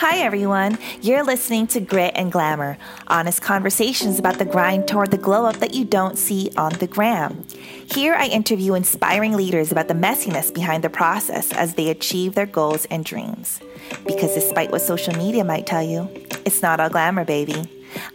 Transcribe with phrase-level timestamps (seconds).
[0.00, 0.76] Hi, everyone.
[1.00, 5.56] You're listening to Grit and Glamour, honest conversations about the grind toward the glow up
[5.56, 7.46] that you don't see on the gram.
[7.90, 12.44] Here, I interview inspiring leaders about the messiness behind the process as they achieve their
[12.44, 13.58] goals and dreams.
[14.06, 16.10] Because despite what social media might tell you,
[16.44, 17.64] it's not all glamour, baby.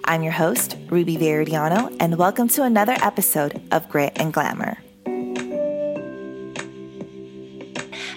[0.06, 4.78] I'm your host, Ruby Veridiano, and welcome to another episode of Grit and Glamour.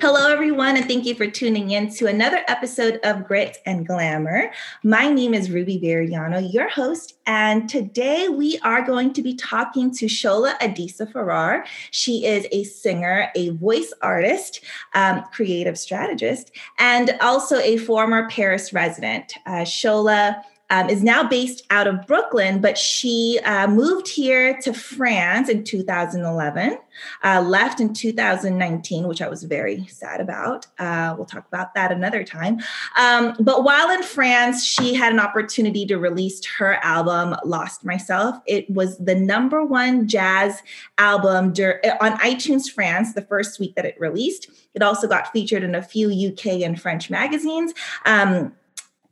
[0.07, 4.53] Hello, everyone, and thank you for tuning in to another episode of Grit and Glamour.
[4.83, 9.91] My name is Ruby Veridiano, your host, and today we are going to be talking
[9.95, 11.65] to Shola Adisa Farrar.
[11.91, 14.61] She is a singer, a voice artist,
[14.93, 19.33] um, creative strategist, and also a former Paris resident.
[19.47, 20.43] Uh, Shola
[20.75, 25.63] um, is now based out of Brooklyn, but she uh, moved here to France in
[25.63, 26.79] 2011,
[27.23, 30.67] uh, left in 2019, which I was very sad about.
[30.81, 32.59] Uh, we'll talk about that another time.
[32.99, 38.37] Um, but while in France, she had an opportunity to release her album, Lost Myself.
[38.47, 40.61] It was the number one jazz
[40.99, 44.51] album dur- on iTunes France the first week that it released.
[44.75, 47.73] It also got featured in a few UK and French magazines.
[48.07, 48.55] Um,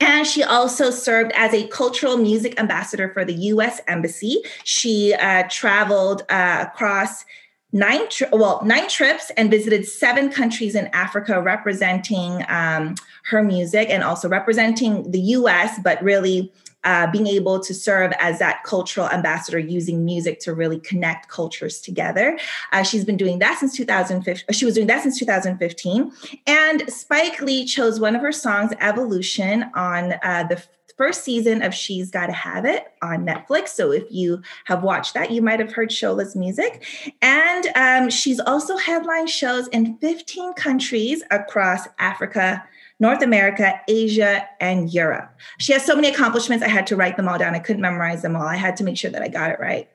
[0.03, 4.43] and she also served as a cultural music ambassador for the US Embassy.
[4.65, 7.25] She uh, traveled uh, across
[7.73, 13.89] nine tri- well nine trips and visited seven countries in africa representing um, her music
[13.89, 16.53] and also representing the us but really
[16.85, 21.81] uh, being able to serve as that cultural ambassador using music to really connect cultures
[21.81, 22.39] together.
[22.73, 24.55] Uh, she's been doing that since 2015.
[24.55, 26.13] She was doing that since 2015.
[26.47, 30.63] And Spike Lee chose one of her songs, Evolution, on uh, the
[30.97, 33.69] first season of She's Gotta Have It on Netflix.
[33.69, 36.87] So if you have watched that, you might have heard Shola's music.
[37.21, 42.63] And um, she's also headlined shows in 15 countries across Africa,
[43.01, 45.31] North America, Asia, and Europe.
[45.59, 46.65] She has so many accomplishments.
[46.65, 47.55] I had to write them all down.
[47.55, 48.43] I couldn't memorize them all.
[48.43, 49.89] I had to make sure that I got it right.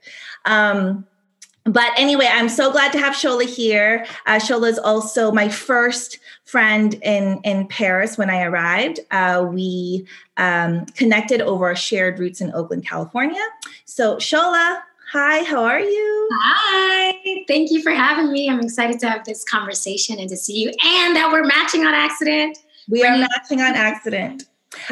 [0.45, 1.06] Um,
[1.67, 4.05] but anyway, I'm so glad to have Shola here.
[4.26, 9.02] Uh, Shola is also my first friend in in Paris when I arrived.
[9.11, 10.08] Uh, we
[10.38, 13.42] um, connected over our shared roots in Oakland, California.
[13.83, 16.30] So Shola, hi, how are you?
[16.32, 18.49] Hi, thank you for having me.
[18.49, 21.93] I'm excited to have this conversation and to see you, and that we're matching on
[21.93, 22.60] accident.
[22.89, 24.43] We are matching on accident.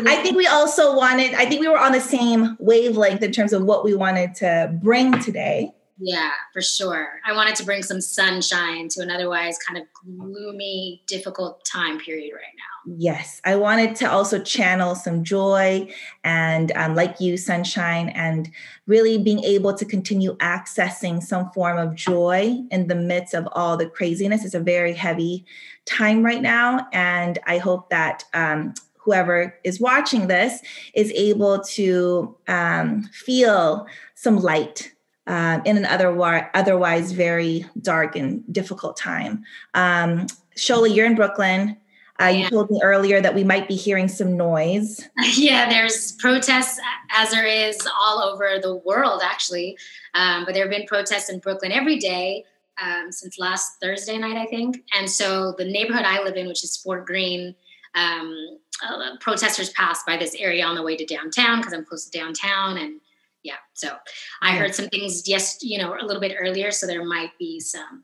[0.06, 3.54] I think we also wanted, I think we were on the same wavelength in terms
[3.54, 5.72] of what we wanted to bring today.
[5.98, 7.22] Yeah, for sure.
[7.26, 12.34] I wanted to bring some sunshine to an otherwise kind of gloomy, difficult time period
[12.34, 12.98] right now.
[12.98, 15.90] Yes, I wanted to also channel some joy
[16.26, 18.50] and, um, like you, sunshine, and
[18.88, 23.78] really being able to continue accessing some form of joy in the midst of all
[23.78, 24.44] the craziness.
[24.44, 25.46] It's a very heavy
[25.86, 26.88] time right now.
[26.92, 30.62] And I hope that um, whoever is watching this
[30.94, 34.92] is able to um, feel some light
[35.28, 39.44] um, in an otherwise, otherwise very dark and difficult time.
[39.74, 41.78] Um, Shola, you're in Brooklyn.
[42.22, 45.08] Uh, you told me earlier that we might be hearing some noise.
[45.34, 46.80] Yeah, there's protests
[47.10, 49.78] as there is all over the world, actually.
[50.14, 52.46] Um, but there have been protests in Brooklyn every day
[52.82, 54.84] um, since last Thursday night, I think.
[54.98, 57.56] And so the neighborhood I live in, which is Fort Greene,
[57.96, 62.06] um, uh, protesters passed by this area on the way to downtown because I'm close
[62.10, 62.78] to downtown.
[62.78, 63.00] And
[63.44, 63.96] yeah, so
[64.42, 66.72] I heard some things, yes, you know, a little bit earlier.
[66.72, 68.04] So there might be some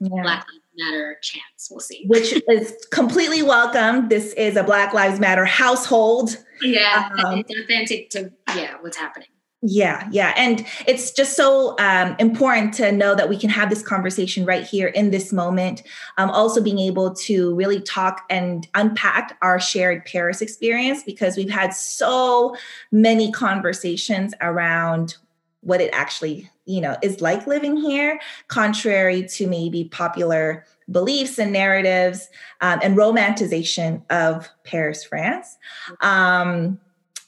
[0.00, 0.22] yeah.
[0.22, 1.68] Black Lives Matter chance.
[1.70, 2.04] We'll see.
[2.06, 4.08] Which is completely welcome.
[4.08, 6.36] This is a Black Lives Matter household.
[6.60, 9.28] Yeah, um, it's authentic to yeah what's happening.
[9.68, 10.32] Yeah, yeah.
[10.36, 14.64] And it's just so um, important to know that we can have this conversation right
[14.64, 15.82] here in this moment.
[16.18, 21.50] Um, also, being able to really talk and unpack our shared Paris experience because we've
[21.50, 22.56] had so
[22.92, 25.16] many conversations around
[25.62, 31.52] what it actually you know is like living here contrary to maybe popular beliefs and
[31.52, 32.28] narratives
[32.60, 35.56] um, and romanticization of paris france
[36.02, 36.78] um,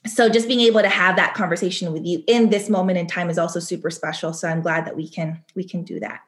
[0.06, 3.28] so just being able to have that conversation with you in this moment in time
[3.28, 4.32] is also super special.
[4.32, 6.20] So i'm glad that we can we can do that.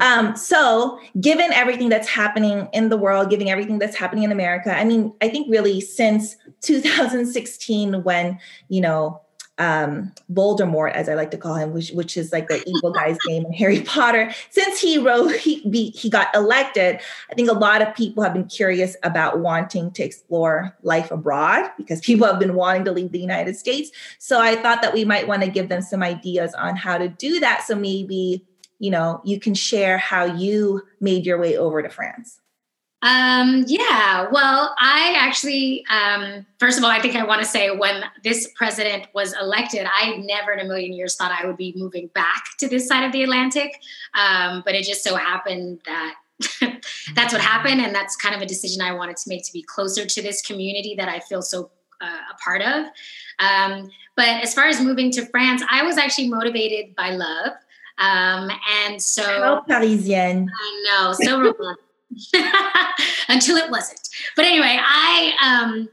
[0.00, 4.76] Um, so given everything that's happening in the world given everything that's happening in america
[4.76, 8.38] i mean i think really since 2016 when
[8.68, 9.20] you know
[9.58, 13.16] um, Voldemort, as I like to call him, which, which is like the evil guy's
[13.26, 14.32] name in Harry Potter.
[14.50, 17.00] Since he wrote, he, be, he got elected,
[17.30, 21.70] I think a lot of people have been curious about wanting to explore life abroad
[21.76, 23.90] because people have been wanting to leave the United States.
[24.18, 27.08] So I thought that we might want to give them some ideas on how to
[27.08, 27.64] do that.
[27.66, 28.44] So maybe,
[28.78, 32.40] you know, you can share how you made your way over to France.
[33.06, 37.70] Um, yeah, well, I actually, um, first of all, I think I want to say
[37.70, 41.72] when this president was elected, I never in a million years thought I would be
[41.76, 43.80] moving back to this side of the Atlantic.
[44.14, 46.14] Um, but it just so happened that
[47.14, 47.80] that's what happened.
[47.80, 50.42] And that's kind of a decision I wanted to make to be closer to this
[50.42, 51.70] community that I feel so
[52.00, 52.86] uh, a part of.
[53.38, 57.52] Um, but as far as moving to France, I was actually motivated by love.
[57.98, 58.50] Um,
[58.84, 60.48] and so, How Parisienne.
[60.52, 61.85] I know, so romantic.
[63.28, 64.00] until it wasn't.
[64.34, 65.88] But anyway, I um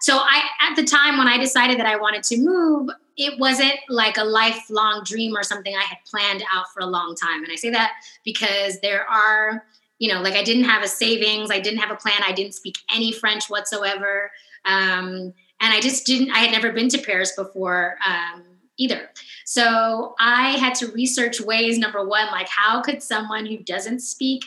[0.00, 3.74] so I at the time when I decided that I wanted to move, it wasn't
[3.88, 7.42] like a lifelong dream or something I had planned out for a long time.
[7.42, 7.92] And I say that
[8.24, 9.64] because there are,
[9.98, 12.54] you know, like I didn't have a savings, I didn't have a plan, I didn't
[12.54, 14.32] speak any French whatsoever.
[14.64, 18.44] Um, and I just didn't, I had never been to Paris before um,
[18.78, 19.10] either.
[19.44, 24.46] So I had to research ways, number one, like how could someone who doesn't speak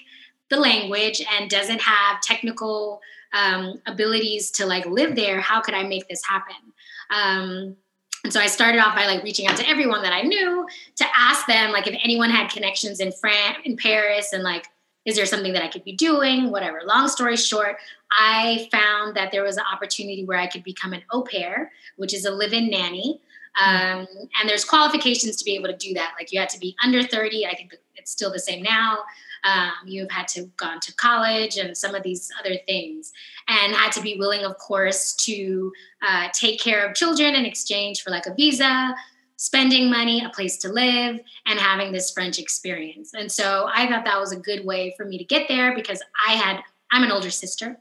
[0.53, 3.01] the language and doesn't have technical
[3.33, 6.55] um, abilities to like live there, how could I make this happen?
[7.09, 7.75] Um,
[8.23, 10.65] and so I started off by like reaching out to everyone that I knew
[10.95, 14.67] to ask them like if anyone had connections in France, in Paris, and like,
[15.05, 16.49] is there something that I could be doing?
[16.49, 16.81] Whatever.
[16.85, 17.75] Long story short,
[18.11, 22.13] I found that there was an opportunity where I could become an au pair, which
[22.13, 23.19] is a live-in nanny.
[23.61, 24.07] Um,
[24.39, 26.13] and there's qualifications to be able to do that.
[26.17, 27.45] Like you had to be under 30.
[27.45, 28.99] I think it's still the same now.
[29.43, 33.11] Um, you've had to gone to college and some of these other things,
[33.47, 38.01] and had to be willing, of course, to uh, take care of children in exchange
[38.01, 38.95] for like a visa,
[39.35, 43.13] spending money, a place to live, and having this French experience.
[43.13, 46.01] And so I thought that was a good way for me to get there because
[46.27, 46.61] I had
[46.91, 47.77] I'm an older sister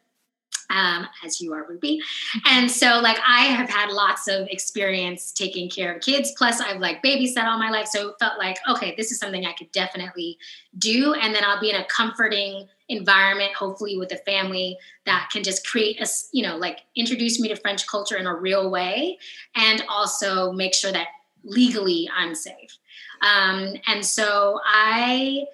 [0.73, 2.01] um, as you are, Ruby.
[2.47, 6.33] And so, like, I have had lots of experience taking care of kids.
[6.37, 7.87] Plus, I've like babysat all my life.
[7.89, 10.39] So it felt like, okay, this is something I could definitely
[10.79, 11.15] do.
[11.15, 15.67] And then I'll be in a comforting environment, hopefully with a family that can just
[15.67, 19.19] create a, you know, like introduce me to French culture in a real way
[19.55, 21.09] and also make sure that
[21.45, 22.79] legally I'm safe.
[23.23, 25.45] Um, and so I,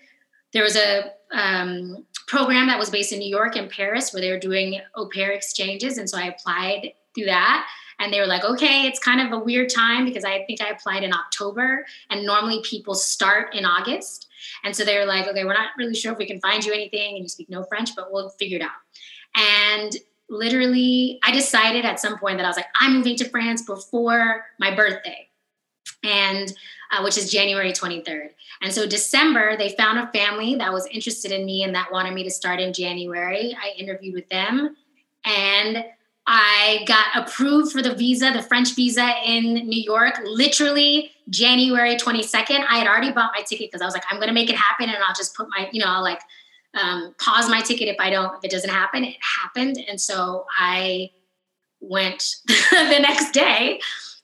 [0.52, 4.30] there was a, um, program that was based in New York and Paris where they
[4.30, 5.98] were doing au pair exchanges.
[5.98, 7.66] And so I applied through that.
[7.98, 10.68] And they were like, okay, it's kind of a weird time because I think I
[10.68, 14.28] applied in October and normally people start in August.
[14.62, 16.72] And so they were like, okay, we're not really sure if we can find you
[16.72, 18.70] anything and you speak no French, but we'll figure it out.
[19.34, 19.96] And
[20.28, 24.44] literally, I decided at some point that I was like, I'm moving to France before
[24.60, 25.27] my birthday.
[26.04, 26.52] And
[26.90, 28.30] uh, which is January 23rd.
[28.62, 32.14] And so December, they found a family that was interested in me and that wanted
[32.14, 33.56] me to start in January.
[33.60, 34.76] I interviewed with them
[35.24, 35.84] and
[36.26, 42.64] I got approved for the visa, the French visa in New York, literally January 22nd.
[42.68, 44.56] I had already bought my ticket because I was like, I'm going to make it
[44.56, 46.20] happen and I'll just put my, you know, I'll like
[46.74, 49.04] um, pause my ticket if I don't, if it doesn't happen.
[49.04, 49.78] It happened.
[49.88, 51.10] And so I
[51.80, 53.80] went the next day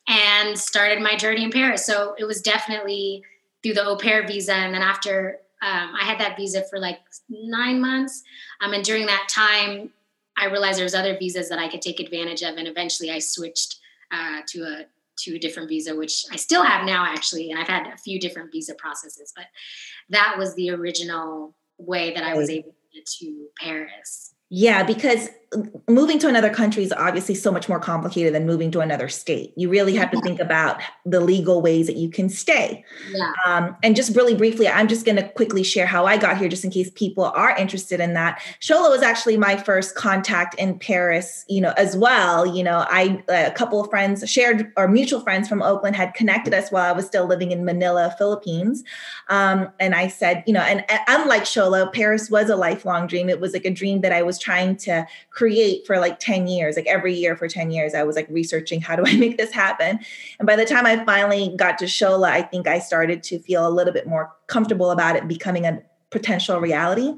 [0.09, 1.87] and started my journey in Paris.
[1.87, 3.23] So it was definitely
[3.63, 4.55] through the au pair visa.
[4.55, 6.99] And then after um, I had that visa for like
[7.29, 8.23] nine months.
[8.61, 9.91] Um, and during that time,
[10.37, 12.57] I realized there was other visas that I could take advantage of.
[12.57, 13.77] And eventually I switched
[14.11, 14.87] uh, to a
[15.17, 17.51] to a different visa, which I still have now actually.
[17.51, 19.47] And I've had a few different visa processes, but
[20.11, 24.35] that was the original way that I was able to get to Paris.
[24.51, 25.29] Yeah, because
[25.89, 29.53] moving to another country is obviously so much more complicated than moving to another state.
[29.57, 32.85] You really have to think about the legal ways that you can stay.
[33.11, 33.33] Yeah.
[33.47, 36.49] Um, and just really briefly, I'm just going to quickly share how I got here,
[36.49, 38.43] just in case people are interested in that.
[38.61, 42.47] Shola was actually my first contact in Paris, you know, as well.
[42.47, 46.55] You know, I a couple of friends shared or mutual friends from Oakland had connected
[46.55, 48.83] us while I was still living in Manila, Philippines.
[49.29, 53.29] Um, and I said, you know, and, and unlike Shola, Paris was a lifelong dream.
[53.29, 56.47] It was like a dream that I was trying to create create for like 10
[56.47, 59.37] years like every year for 10 years i was like researching how do i make
[59.37, 60.01] this happen?
[60.39, 63.69] And by the time i finally got to shola i think i started to feel
[63.69, 67.13] a little bit more comfortable about it becoming a potential reality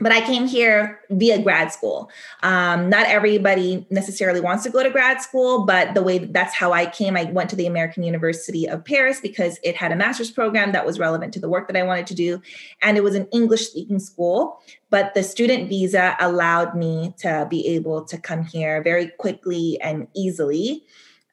[0.00, 2.10] but I came here via grad school.
[2.42, 6.72] Um, not everybody necessarily wants to go to grad school, but the way that's how
[6.72, 7.16] I came.
[7.16, 10.86] I went to the American University of Paris because it had a master's program that
[10.86, 12.40] was relevant to the work that I wanted to do.
[12.80, 17.66] And it was an English speaking school, but the student visa allowed me to be
[17.68, 20.84] able to come here very quickly and easily.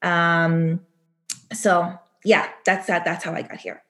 [0.02, 0.82] Um,
[1.54, 1.94] so
[2.24, 3.06] yeah, that's that.
[3.06, 3.84] That's how I got here.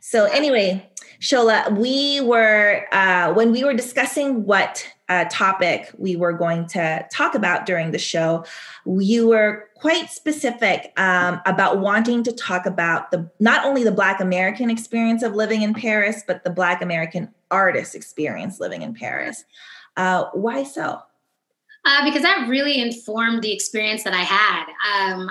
[0.00, 6.32] So anyway, Shola, we were uh, when we were discussing what uh, topic we were
[6.32, 8.44] going to talk about during the show.
[8.86, 14.20] You were quite specific um, about wanting to talk about the not only the Black
[14.20, 19.44] American experience of living in Paris, but the Black American artist experience living in Paris.
[19.96, 21.00] Uh, why so?
[21.84, 24.66] Uh, because that really informed the experience that I had.
[24.94, 25.30] Um,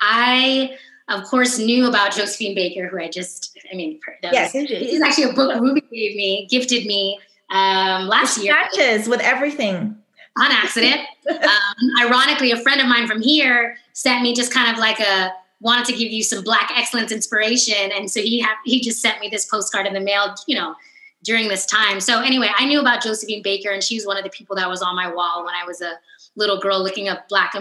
[0.00, 0.76] I,
[1.08, 5.24] of course, knew about Josephine Baker, who I just, I mean, yes, this is actually
[5.24, 7.18] a book Ruby gave me, gifted me
[7.50, 8.54] um, last year.
[8.54, 9.96] Matches with everything.
[10.38, 11.00] On accident.
[11.30, 15.32] um, ironically, a friend of mine from here sent me just kind of like a
[15.60, 19.18] wanted to give you some Black excellence inspiration, and so he had he just sent
[19.20, 20.34] me this postcard in the mail.
[20.46, 20.74] You know,
[21.26, 22.00] during this time.
[22.00, 24.68] So anyway, I knew about Josephine Baker, and she was one of the people that
[24.68, 25.94] was on my wall when I was a
[26.36, 27.54] little girl looking up Black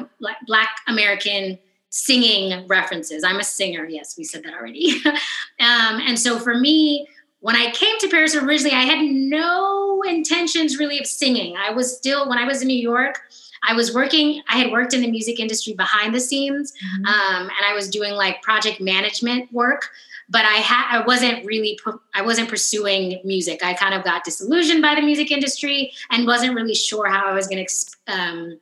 [0.46, 1.58] Black American
[1.96, 3.24] singing references.
[3.24, 3.86] I'm a singer.
[3.86, 5.02] Yes, we said that already.
[5.06, 7.08] um, and so for me,
[7.40, 11.56] when I came to Paris originally, I had no intentions really of singing.
[11.56, 13.22] I was still, when I was in New York,
[13.64, 17.06] I was working, I had worked in the music industry behind the scenes, mm-hmm.
[17.06, 19.90] um, and I was doing like project management work.
[20.28, 21.80] But I had, I wasn't really,
[22.14, 23.64] I wasn't pursuing music.
[23.64, 27.34] I kind of got disillusioned by the music industry and wasn't really sure how I
[27.34, 28.60] was going to um,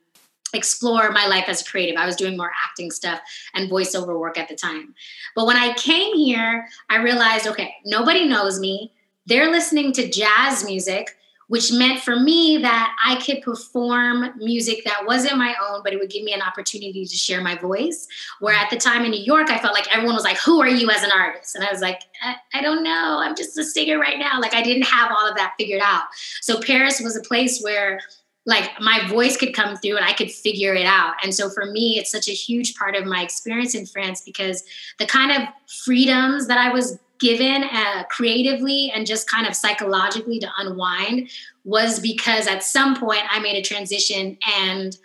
[0.56, 1.96] explore my life as a creative.
[1.96, 3.20] I was doing more acting stuff
[3.54, 4.94] and voiceover work at the time.
[5.34, 8.92] But when I came here, I realized okay, nobody knows me.
[9.26, 11.16] They're listening to jazz music,
[11.48, 15.98] which meant for me that I could perform music that wasn't my own, but it
[15.98, 18.06] would give me an opportunity to share my voice.
[18.40, 20.68] Where at the time in New York, I felt like everyone was like, Who are
[20.68, 21.54] you as an artist?
[21.54, 23.20] And I was like, I, I don't know.
[23.22, 24.40] I'm just a singer right now.
[24.40, 26.04] Like I didn't have all of that figured out.
[26.40, 28.00] So Paris was a place where
[28.46, 31.14] like my voice could come through and I could figure it out.
[31.22, 34.62] And so for me, it's such a huge part of my experience in France because
[34.98, 35.48] the kind of
[35.84, 41.30] freedoms that I was given uh, creatively and just kind of psychologically to unwind
[41.64, 44.96] was because at some point I made a transition and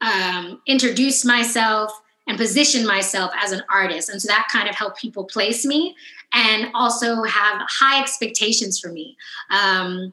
[0.00, 1.90] um, introduced myself
[2.28, 4.08] and positioned myself as an artist.
[4.08, 5.96] And so that kind of helped people place me
[6.32, 9.16] and also have high expectations for me.
[9.50, 10.12] Um,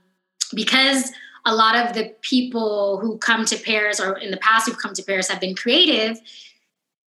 [0.56, 1.12] because
[1.46, 4.94] a lot of the people who come to Paris or in the past who've come
[4.94, 6.20] to Paris have been creative,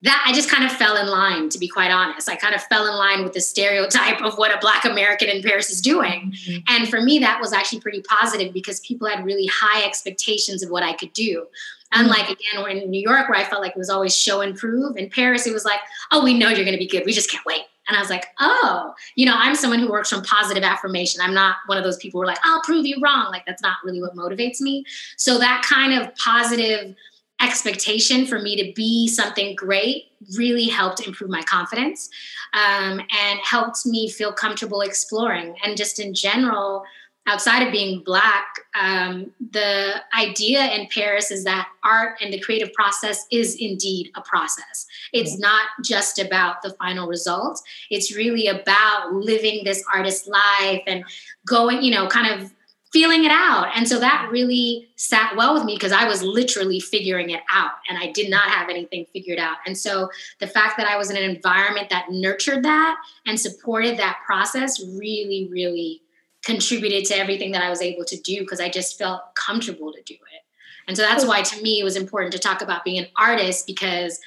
[0.03, 2.27] that I just kind of fell in line, to be quite honest.
[2.27, 5.43] I kind of fell in line with the stereotype of what a Black American in
[5.43, 6.33] Paris is doing.
[6.33, 6.59] Mm-hmm.
[6.69, 10.71] And for me, that was actually pretty positive because people had really high expectations of
[10.71, 11.41] what I could do.
[11.41, 12.05] Mm-hmm.
[12.05, 14.57] Unlike, again, we're in New York, where I felt like it was always show and
[14.57, 14.97] prove.
[14.97, 15.79] In Paris, it was like,
[16.11, 17.03] oh, we know you're going to be good.
[17.05, 17.61] We just can't wait.
[17.87, 21.21] And I was like, oh, you know, I'm someone who works from positive affirmation.
[21.21, 23.31] I'm not one of those people who are like, I'll prove you wrong.
[23.31, 24.85] Like, that's not really what motivates me.
[25.17, 26.95] So, that kind of positive
[27.41, 32.09] expectation for me to be something great really helped improve my confidence
[32.53, 35.55] um, and helped me feel comfortable exploring.
[35.63, 36.83] And just in general,
[37.27, 38.47] outside of being black
[38.79, 44.21] um, the idea in paris is that art and the creative process is indeed a
[44.21, 44.87] process.
[45.13, 47.61] It's not just about the final result.
[47.89, 51.03] It's really about living this artist life and
[51.45, 52.51] going you know kind of
[52.93, 53.71] feeling it out.
[53.73, 57.71] And so that really sat well with me because i was literally figuring it out
[57.89, 59.57] and i did not have anything figured out.
[59.65, 60.09] And so
[60.39, 64.81] the fact that i was in an environment that nurtured that and supported that process
[64.81, 66.01] really really
[66.43, 70.01] contributed to everything that I was able to do because I just felt comfortable to
[70.03, 70.41] do it.
[70.87, 73.67] And so that's why to me it was important to talk about being an artist
[73.67, 74.19] because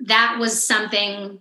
[0.00, 1.40] that was something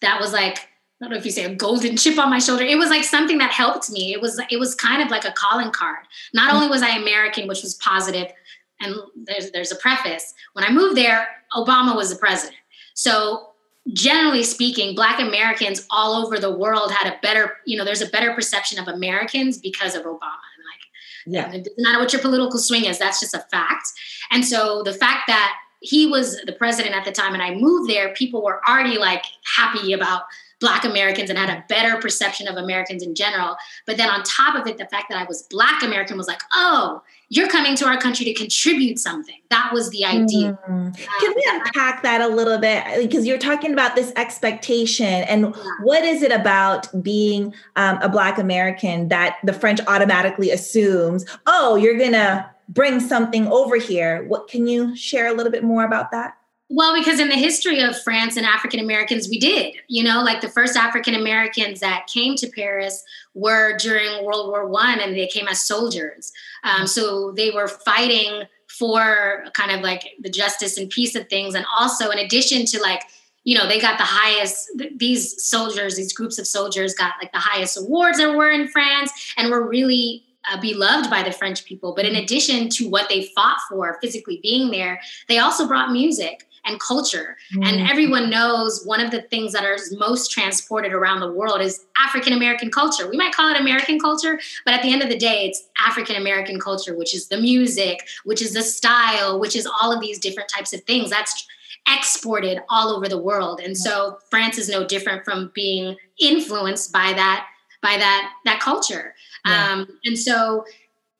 [0.00, 0.68] that was like
[1.00, 2.64] I don't know if you say a golden chip on my shoulder.
[2.64, 4.12] It was like something that helped me.
[4.12, 6.04] It was it was kind of like a calling card.
[6.32, 8.32] Not only was I American, which was positive,
[8.80, 10.34] and there's there's a preface.
[10.54, 12.56] When I moved there, Obama was the president.
[12.94, 13.45] So
[13.92, 18.08] generally speaking, Black Americans all over the world had a better, you know, there's a
[18.08, 20.42] better perception of Americans because of Obama.
[20.56, 20.82] And like,
[21.26, 23.88] yeah, it doesn't matter what your political swing is, that's just a fact.
[24.30, 27.88] And so the fact that he was the president at the time and I moved
[27.88, 29.24] there, people were already like
[29.56, 30.22] happy about
[30.60, 33.56] Black Americans and had a better perception of Americans in general.
[33.86, 36.40] But then on top of it, the fact that I was Black American was like,
[36.54, 39.34] oh, you're coming to our country to contribute something.
[39.50, 40.58] That was the idea.
[40.68, 40.96] Mm.
[40.96, 42.84] Can we um, unpack that a little bit?
[42.98, 45.62] Because you're talking about this expectation, and yeah.
[45.82, 51.74] what is it about being um, a Black American that the French automatically assumes, oh,
[51.74, 54.24] you're gonna bring something over here?
[54.24, 56.36] What can you share a little bit more about that?
[56.68, 59.74] Well, because in the history of France and African Americans, we did.
[59.88, 63.04] You know, like the first African Americans that came to Paris
[63.34, 66.32] were during World War One, and they came as soldiers.
[66.64, 71.54] Um, so they were fighting for kind of like the justice and peace of things,
[71.54, 73.02] and also in addition to like
[73.44, 77.38] you know they got the highest these soldiers these groups of soldiers got like the
[77.38, 81.92] highest awards there were in france and were really uh, beloved by the French people.
[81.94, 86.46] But in addition to what they fought for, physically being there, they also brought music
[86.66, 87.36] and culture.
[87.54, 87.66] Mm.
[87.66, 91.86] And everyone knows one of the things that are most transported around the world is
[91.96, 93.08] African American culture.
[93.08, 96.16] We might call it American culture, but at the end of the day, it's African
[96.16, 100.18] American culture, which is the music, which is the style, which is all of these
[100.18, 101.10] different types of things.
[101.10, 101.46] That's
[101.88, 103.60] exported all over the world.
[103.60, 107.46] And so France is no different from being influenced by that
[107.82, 109.14] by that that culture.
[109.46, 109.72] Yeah.
[109.72, 110.64] Um, and so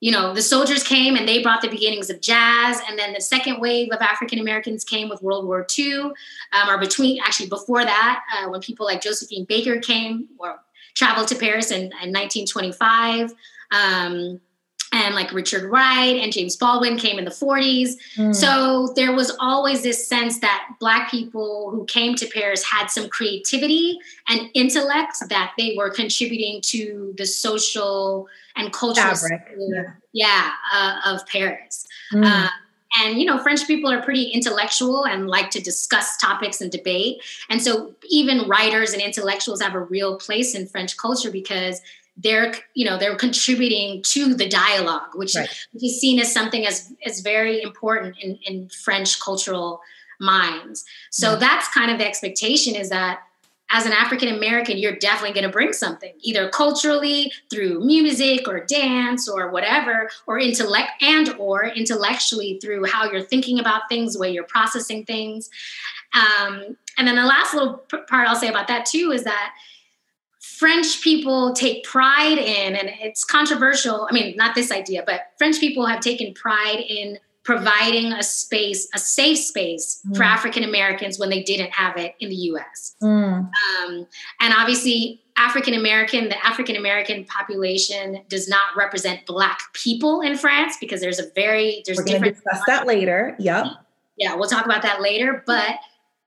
[0.01, 2.81] you know, the soldiers came and they brought the beginnings of jazz.
[2.89, 6.79] And then the second wave of African Americans came with World War II, um, or
[6.79, 10.61] between, actually before that, uh, when people like Josephine Baker came or
[10.95, 13.33] traveled to Paris in, in 1925.
[13.71, 14.41] Um,
[15.07, 17.93] and like Richard Wright and James Baldwin came in the 40s.
[18.17, 18.35] Mm.
[18.35, 23.09] So there was always this sense that Black people who came to Paris had some
[23.09, 23.99] creativity
[24.29, 29.83] and intellect that they were contributing to the social and cultural fabric, yeah,
[30.13, 31.87] yeah uh, of Paris.
[32.13, 32.25] Mm.
[32.25, 32.49] Uh,
[32.99, 37.23] and you know, French people are pretty intellectual and like to discuss topics and debate.
[37.49, 41.81] And so even writers and intellectuals have a real place in French culture because
[42.17, 45.49] they're you know they're contributing to the dialogue which, right.
[45.75, 49.81] is seen as something as as very important in in french cultural
[50.19, 51.37] minds so yeah.
[51.37, 53.21] that's kind of the expectation is that
[53.71, 58.65] as an african american you're definitely going to bring something either culturally through music or
[58.65, 64.19] dance or whatever or intellect and or intellectually through how you're thinking about things the
[64.19, 65.51] way you're processing things
[66.15, 69.53] um, and then the last little part i'll say about that too is that
[70.59, 74.07] French people take pride in, and it's controversial.
[74.11, 78.89] I mean, not this idea, but French people have taken pride in providing a space,
[78.95, 80.17] a safe space mm.
[80.17, 82.97] for African Americans when they didn't have it in the US.
[83.03, 83.51] Mm.
[83.51, 84.07] Um,
[84.41, 90.77] and obviously, African American, the African American population does not represent Black people in France
[90.81, 92.35] because there's a very, there's We're different.
[92.35, 93.37] discuss that later.
[93.39, 93.67] Yep.
[94.17, 95.45] Yeah, we'll talk about that later.
[95.47, 95.77] But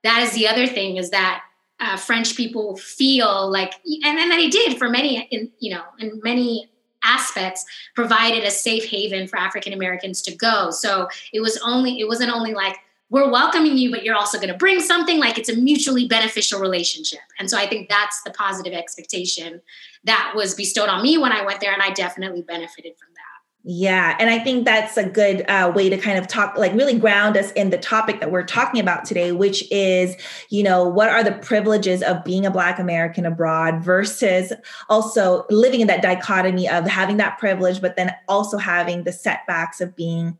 [0.04, 1.42] that is the other thing is that
[1.80, 6.20] uh, French people feel like, and, and they did for many, in, you know, in
[6.22, 6.70] many
[7.02, 10.70] aspects, provided a safe haven for African Americans to go.
[10.70, 12.76] So it was only, it wasn't only like,
[13.08, 16.60] we're welcoming you, but you're also going to bring something like it's a mutually beneficial
[16.60, 17.20] relationship.
[17.40, 19.60] And so I think that's the positive expectation
[20.04, 23.08] that was bestowed on me when I went there, and I definitely benefited from
[23.72, 24.16] yeah.
[24.18, 27.36] And I think that's a good uh, way to kind of talk, like really ground
[27.36, 30.16] us in the topic that we're talking about today, which is,
[30.48, 34.52] you know, what are the privileges of being a Black American abroad versus
[34.88, 39.80] also living in that dichotomy of having that privilege, but then also having the setbacks
[39.80, 40.36] of being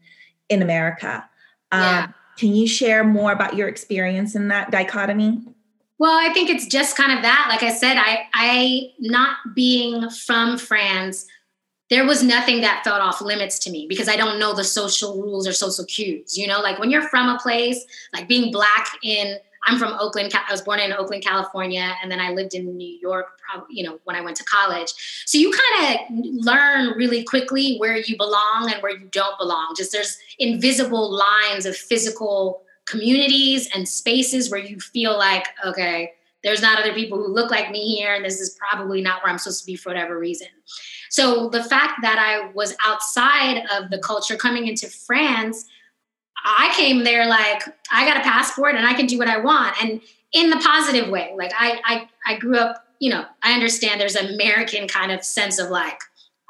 [0.49, 1.25] in America.
[1.71, 2.09] Um, yeah.
[2.37, 5.41] Can you share more about your experience in that dichotomy?
[5.99, 7.47] Well, I think it's just kind of that.
[7.49, 11.27] Like I said, I, I not being from France
[11.91, 15.21] there was nothing that felt off limits to me because I don't know the social
[15.21, 16.39] rules or social cues.
[16.39, 20.33] You know, like when you're from a place, like being black in, I'm from Oakland.
[20.33, 23.27] I was born in Oakland, California, and then I lived in New York.
[23.69, 24.93] You know, when I went to college,
[25.27, 29.75] so you kind of learn really quickly where you belong and where you don't belong.
[29.77, 36.63] Just there's invisible lines of physical communities and spaces where you feel like, okay, there's
[36.63, 39.39] not other people who look like me here, and this is probably not where I'm
[39.39, 40.49] supposed to be for whatever reason.
[41.11, 45.67] So the fact that I was outside of the culture coming into France,
[46.45, 49.77] I came there like I got a passport and I can do what I want
[49.83, 50.01] and
[50.33, 51.33] in the positive way.
[51.37, 55.25] Like I I I grew up, you know, I understand there's an American kind of
[55.25, 55.99] sense of like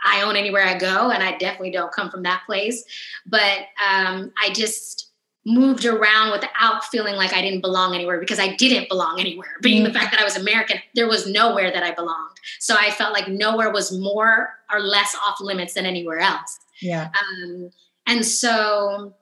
[0.05, 2.85] I own anywhere I go and I definitely don't come from that place,
[3.27, 5.10] but um I just
[5.47, 9.57] moved around without feeling like I didn't belong anywhere because I didn't belong anywhere.
[9.63, 12.37] Being the fact that I was American, there was nowhere that I belonged.
[12.59, 16.59] So I felt like nowhere was more or less off limits than anywhere else.
[16.83, 17.09] Yeah.
[17.09, 17.71] Um,
[18.07, 19.15] and so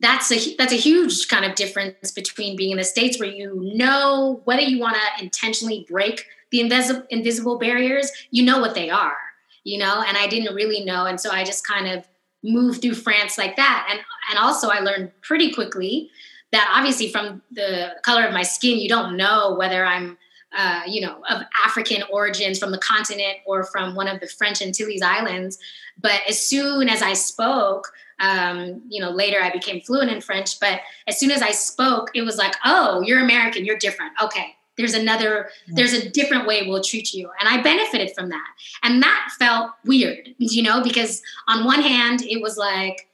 [0.00, 3.72] that's a that's a huge kind of difference between being in the states where you
[3.74, 8.90] know whether you want to intentionally break the invisible invisible barriers, you know what they
[8.90, 9.16] are,
[9.64, 10.04] you know.
[10.06, 12.06] And I didn't really know, and so I just kind of
[12.44, 13.88] move through France like that.
[13.90, 16.10] And and also I learned pretty quickly
[16.52, 20.16] that obviously from the color of my skin, you don't know whether I'm
[20.56, 24.62] uh, you know, of African origins from the continent or from one of the French
[24.62, 25.58] Antilles Islands.
[26.00, 30.60] But as soon as I spoke, um, you know, later I became fluent in French.
[30.60, 34.12] But as soon as I spoke, it was like, oh, you're American, you're different.
[34.22, 37.30] Okay, there's another there's a different way we'll treat you.
[37.40, 38.46] And i benefited from that.
[38.82, 43.08] And that felt weird you know because on one hand it was like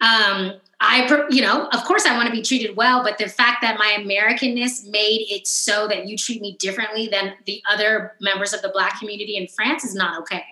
[0.00, 3.58] um i you know of course i want to be treated well but the fact
[3.62, 8.52] that my americanness made it so that you treat me differently than the other members
[8.52, 10.44] of the black community in france is not okay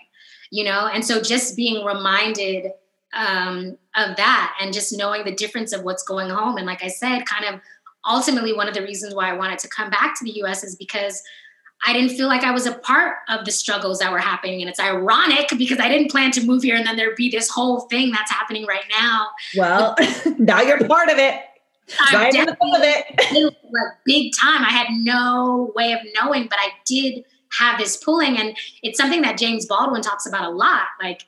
[0.51, 0.89] you know?
[0.93, 2.73] And so just being reminded
[3.13, 6.89] um, of that and just knowing the difference of what's going home and like i
[6.89, 7.61] said kind of
[8.07, 10.77] ultimately one of the reasons why I wanted to come back to the US is
[10.77, 11.23] because
[11.87, 14.61] I didn't feel like I was a part of the struggles that were happening.
[14.61, 17.51] And it's ironic because I didn't plan to move here and then there'd be this
[17.51, 19.29] whole thing that's happening right now.
[19.57, 19.97] Well,
[20.39, 21.41] now you're part of it.
[22.01, 23.51] I'm right of it.
[24.05, 24.65] big time.
[24.65, 27.25] I had no way of knowing, but I did
[27.59, 28.39] have this pulling.
[28.39, 30.87] And it's something that James Baldwin talks about a lot.
[31.01, 31.23] Like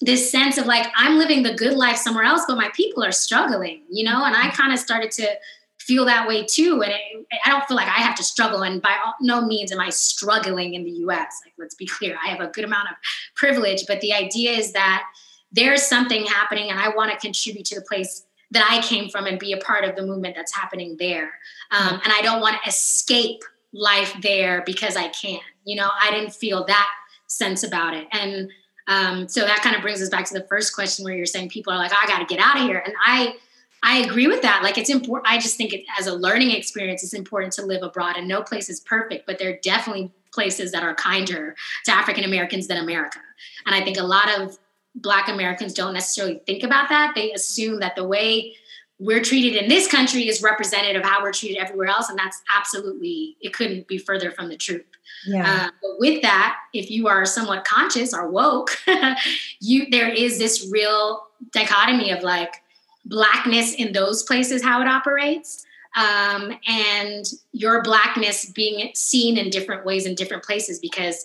[0.00, 3.12] this sense of like, I'm living the good life somewhere else, but my people are
[3.12, 4.24] struggling, you know?
[4.24, 4.56] And I mm-hmm.
[4.56, 5.28] kind of started to
[5.88, 6.82] feel that way too.
[6.82, 8.62] And it, I don't feel like I have to struggle.
[8.62, 11.40] And by no means am I struggling in the US.
[11.44, 12.96] Like, let's be clear, I have a good amount of
[13.34, 13.86] privilege.
[13.88, 15.04] But the idea is that
[15.50, 19.26] there's something happening and I want to contribute to the place that I came from
[19.26, 21.32] and be a part of the movement that's happening there.
[21.70, 23.40] Um, and I don't want to escape
[23.72, 25.40] life there because I can.
[25.64, 26.88] You know, I didn't feel that
[27.26, 28.06] sense about it.
[28.12, 28.50] And
[28.88, 31.50] um, so that kind of brings us back to the first question where you're saying
[31.50, 32.82] people are like, I got to get out of here.
[32.84, 33.36] And I,
[33.82, 34.62] I agree with that.
[34.62, 35.32] Like it's important.
[35.32, 38.42] I just think it, as a learning experience, it's important to live abroad and no
[38.42, 42.78] place is perfect, but there are definitely places that are kinder to African Americans than
[42.78, 43.20] America.
[43.66, 44.58] And I think a lot of
[44.94, 47.12] Black Americans don't necessarily think about that.
[47.14, 48.54] They assume that the way
[48.98, 52.08] we're treated in this country is representative of how we're treated everywhere else.
[52.08, 54.84] And that's absolutely, it couldn't be further from the truth.
[55.26, 55.44] Yeah.
[55.44, 58.70] Uh, but with that, if you are somewhat conscious or woke,
[59.60, 62.54] you there is this real dichotomy of like
[63.08, 65.64] blackness in those places, how it operates,
[65.96, 71.24] um, and your blackness being seen in different ways in different places because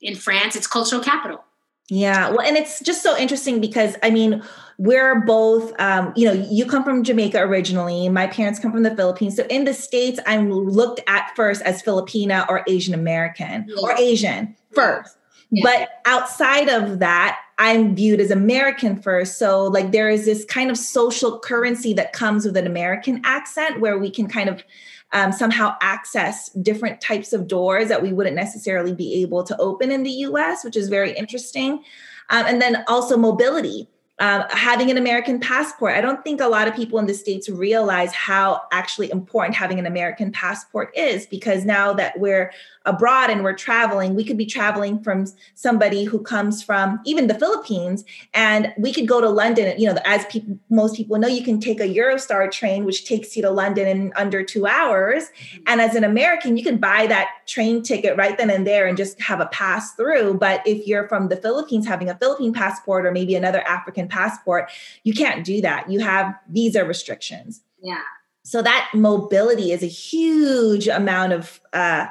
[0.00, 1.42] in France, it's cultural capital.
[1.88, 2.30] Yeah.
[2.30, 4.42] Well, and it's just so interesting because I mean,
[4.78, 8.08] we're both, um, you know, you come from Jamaica originally.
[8.08, 9.36] My parents come from the Philippines.
[9.36, 13.76] So in the States, I'm looked at first as Filipina or Asian American yeah.
[13.82, 15.16] or Asian first.
[15.50, 15.62] Yeah.
[15.62, 19.38] But outside of that, I'm viewed as American first.
[19.38, 23.80] So, like, there is this kind of social currency that comes with an American accent
[23.80, 24.64] where we can kind of
[25.12, 29.92] um, somehow access different types of doors that we wouldn't necessarily be able to open
[29.92, 31.84] in the US, which is very interesting.
[32.30, 33.88] Um, and then also mobility
[34.20, 35.94] um, having an American passport.
[35.94, 39.80] I don't think a lot of people in the States realize how actually important having
[39.80, 42.52] an American passport is because now that we're
[42.84, 47.34] abroad and we're traveling, we could be traveling from somebody who comes from even the
[47.34, 49.78] Philippines and we could go to London.
[49.80, 53.36] You know, as people, most people know, you can take a Eurostar train, which takes
[53.36, 55.24] you to London in under two hours.
[55.66, 58.96] And as an American, you can buy that train ticket right then and there and
[58.96, 60.34] just have a pass through.
[60.34, 64.70] But if you're from the Philippines, having a Philippine passport or maybe another African passport,
[65.02, 65.90] you can't do that.
[65.90, 67.62] You have visa restrictions.
[67.82, 68.00] Yeah.
[68.42, 72.06] So that mobility is a huge amount of uh,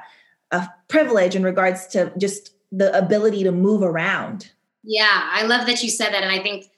[0.51, 4.51] of privilege in regards to just the ability to move around.
[4.83, 6.69] Yeah, I love that you said that, and I think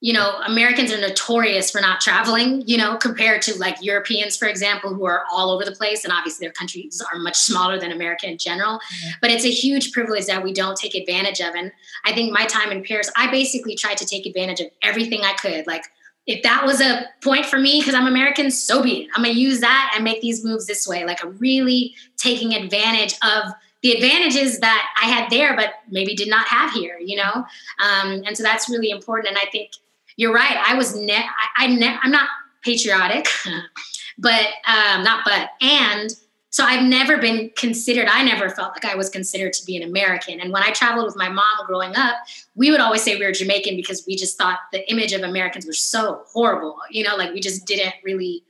[0.00, 4.46] you know, Americans are notorious for not traveling, you know, compared to like Europeans, for
[4.46, 6.04] example, who are all over the place.
[6.04, 8.74] And obviously their countries are much smaller than America in general.
[8.74, 9.10] Mm-hmm.
[9.20, 11.54] But it's a huge privilege that we don't take advantage of.
[11.56, 11.72] And
[12.04, 15.32] I think my time in Paris, I basically tried to take advantage of everything I
[15.32, 15.66] could.
[15.66, 15.84] Like,
[16.28, 19.10] if that was a point for me because I'm American, so be it.
[19.14, 21.04] I'm gonna use that and make these moves this way.
[21.06, 26.28] Like, I'm really taking advantage of the advantages that I had there, but maybe did
[26.28, 27.46] not have here, you know?
[27.78, 29.28] Um, and so that's really important.
[29.28, 29.70] And I think
[30.18, 30.62] you're right.
[30.66, 32.28] I was ne- I, I ne- I'm not
[32.62, 33.28] patriotic,
[34.18, 36.10] but um, not but and
[36.50, 38.08] so I've never been considered.
[38.08, 40.40] I never felt like I was considered to be an American.
[40.40, 42.16] And when I traveled with my mom growing up,
[42.56, 45.66] we would always say we were Jamaican because we just thought the image of Americans
[45.66, 46.78] was so horrible.
[46.90, 48.44] You know, like we just didn't really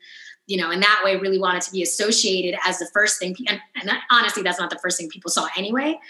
[0.47, 3.37] you know, in that way, really wanted to be associated as the first thing.
[3.47, 6.01] And, and honestly, that's not the first thing people saw anyway.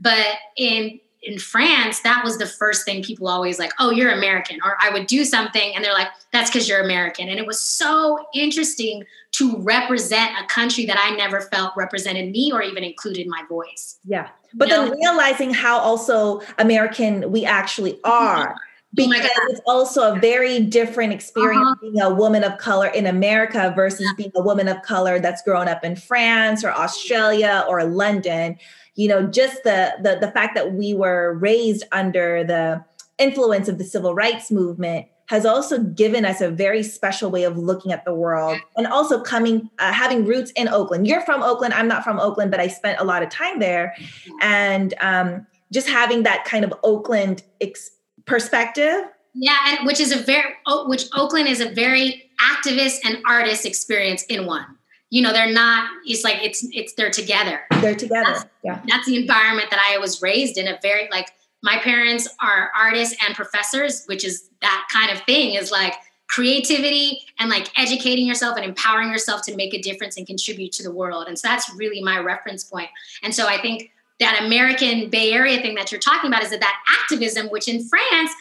[0.00, 4.58] But in in France, that was the first thing people always like, oh, you're American.
[4.64, 7.28] Or I would do something and they're like, that's because you're American.
[7.28, 12.52] And it was so interesting to represent a country that I never felt represented me
[12.52, 13.98] or even included my voice.
[14.04, 14.28] Yeah.
[14.52, 14.94] But you then know?
[14.94, 18.54] realizing how also American we actually are.
[18.56, 18.60] Oh
[18.94, 21.74] because oh it's also a very different experience uh-huh.
[21.80, 25.66] being a woman of color in America versus being a woman of color that's grown
[25.66, 28.56] up in France or Australia or London
[28.94, 32.84] you know just the the the fact that we were raised under the
[33.18, 37.56] influence of the civil rights movement has also given us a very special way of
[37.56, 41.06] looking at the world and also coming uh, having roots in oakland.
[41.06, 43.94] You're from oakland i'm not from oakland but i spent a lot of time there.
[44.40, 47.90] And um, just having that kind of oakland ex-
[48.26, 49.04] perspective.
[49.34, 50.54] Yeah and which is a very
[50.86, 54.66] which oakland is a very activist and artist experience in one
[55.14, 59.06] you know they're not it's like it's it's they're together they're together that's, yeah that's
[59.06, 61.30] the environment that i was raised in a very like
[61.62, 65.94] my parents are artists and professors which is that kind of thing is like
[66.28, 70.82] creativity and like educating yourself and empowering yourself to make a difference and contribute to
[70.82, 71.26] the world.
[71.28, 72.88] And so that's really my reference point.
[73.22, 76.60] And so I think that American Bay Area thing that you're talking about is that
[76.60, 78.32] that activism, which in France,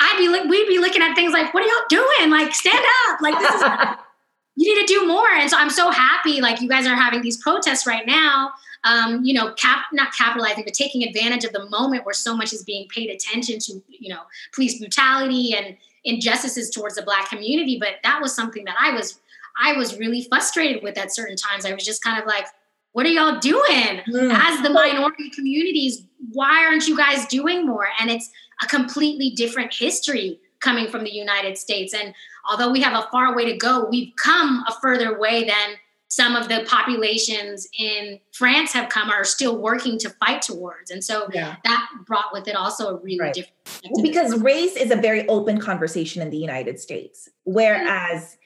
[0.00, 2.30] I'd be like, we'd be looking at things like, what are y'all doing?
[2.30, 3.20] Like, stand up.
[3.20, 3.62] Like, this is,
[4.56, 5.28] you need to do more.
[5.28, 8.52] And so I'm so happy, like, you guys are having these protests right now.
[8.82, 12.54] Um, you know, cap not capitalizing, but taking advantage of the moment where so much
[12.54, 14.22] is being paid attention to, you know,
[14.54, 17.76] police brutality and injustices towards the black community.
[17.78, 19.20] But that was something that I was,
[19.62, 21.66] I was really frustrated with at certain times.
[21.66, 22.46] I was just kind of like,
[22.92, 24.34] what are y'all doing mm.
[24.34, 26.02] as the minority communities?
[26.32, 27.88] Why aren't you guys doing more?
[28.00, 28.30] And it's
[28.62, 31.94] a completely different history coming from the United States.
[31.94, 32.14] And
[32.48, 35.76] although we have a far way to go, we've come a further way than
[36.08, 40.90] some of the populations in France have come are still working to fight towards.
[40.90, 41.56] And so yeah.
[41.64, 43.32] that brought with it also a really right.
[43.32, 43.54] different
[43.88, 47.28] well, because race is a very open conversation in the United States.
[47.44, 48.36] Whereas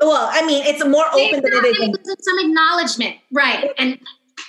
[0.00, 1.78] well, I mean, it's more open than it is.
[1.78, 3.70] In- some acknowledgement, right?
[3.78, 3.98] And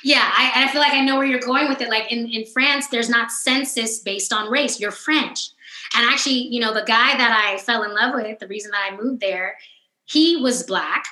[0.03, 1.89] yeah, I, I feel like I know where you're going with it.
[1.89, 4.79] Like in, in France, there's not census based on race.
[4.79, 5.49] You're French.
[5.95, 8.91] And actually, you know, the guy that I fell in love with, the reason that
[8.91, 9.57] I moved there,
[10.05, 11.05] he was black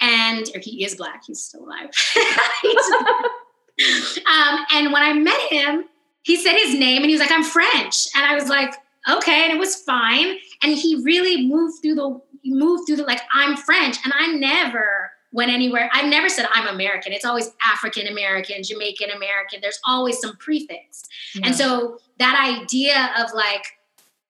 [0.00, 1.90] and or he is black, he's still alive.
[4.26, 5.84] um, and when I met him,
[6.22, 8.06] he said his name and he was like, I'm French.
[8.14, 8.74] And I was like,
[9.10, 10.36] okay, and it was fine.
[10.62, 13.98] And he really moved through the moved through the like, I'm French.
[14.04, 15.90] And I never went anywhere.
[15.92, 17.12] I never said I'm American.
[17.12, 19.60] It's always African American, Jamaican American.
[19.60, 21.04] There's always some prefix.
[21.34, 21.46] Yeah.
[21.46, 23.64] And so that idea of like,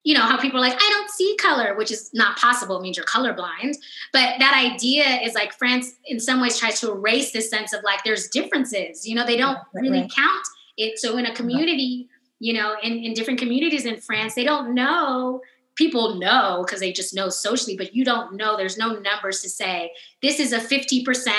[0.03, 2.81] you know, how people are like, I don't see color, which is not possible, it
[2.81, 3.77] means you're colorblind.
[4.11, 7.83] But that idea is like France, in some ways, tries to erase this sense of
[7.83, 9.07] like there's differences.
[9.07, 10.11] You know, they don't right, really right.
[10.13, 10.45] count
[10.77, 10.99] it.
[10.99, 15.41] So in a community, you know, in, in different communities in France, they don't know
[15.75, 18.57] people know because they just know socially, but you don't know.
[18.57, 21.29] There's no numbers to say this is a 50%,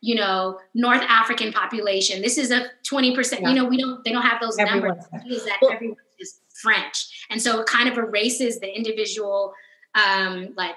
[0.00, 2.20] you know, North African population.
[2.20, 3.40] This is a 20%.
[3.40, 3.48] Yeah.
[3.48, 4.04] You know, we don't.
[4.04, 5.04] They don't have those numbers.
[5.28, 5.96] Is that well, everyone
[6.60, 9.52] French, and so it kind of erases the individual,
[9.94, 10.74] um, like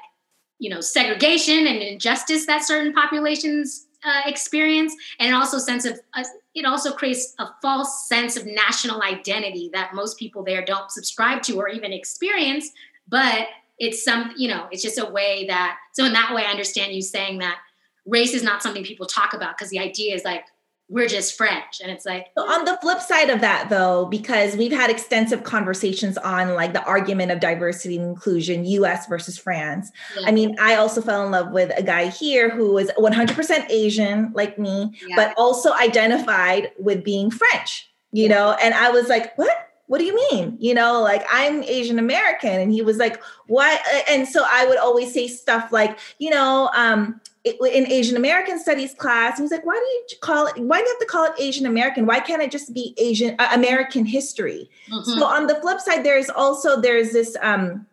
[0.60, 6.00] you know, segregation and injustice that certain populations uh, experience, and it also sense of
[6.14, 10.92] uh, it also creates a false sense of national identity that most people there don't
[10.92, 12.70] subscribe to or even experience.
[13.08, 13.48] But
[13.82, 16.94] it's some you know it's just a way that so in that way i understand
[16.94, 17.58] you saying that
[18.06, 20.46] race is not something people talk about because the idea is like
[20.92, 21.80] we're just French.
[21.82, 26.18] And it's like on the flip side of that though, because we've had extensive conversations
[26.18, 29.90] on like the argument of diversity and inclusion, US versus France.
[30.20, 30.28] Yeah.
[30.28, 34.34] I mean, I also fell in love with a guy here who was 100% Asian
[34.36, 35.16] like me, yeah.
[35.16, 38.36] but also identified with being French, you yeah.
[38.36, 38.58] know?
[38.62, 39.70] And I was like, what?
[39.88, 40.56] what do you mean?
[40.58, 42.62] You know, like I'm Asian American.
[42.62, 43.82] And he was like, what?
[44.10, 48.94] And so I would always say stuff like, you know, um, in Asian American studies
[48.94, 51.26] class, he was like, why do you call it, why do you have to call
[51.26, 52.06] it Asian American?
[52.06, 54.70] Why can't it just be Asian uh, American history?
[54.92, 55.20] Mm-hmm.
[55.20, 57.88] So on the flip side, there's also, there's this, um,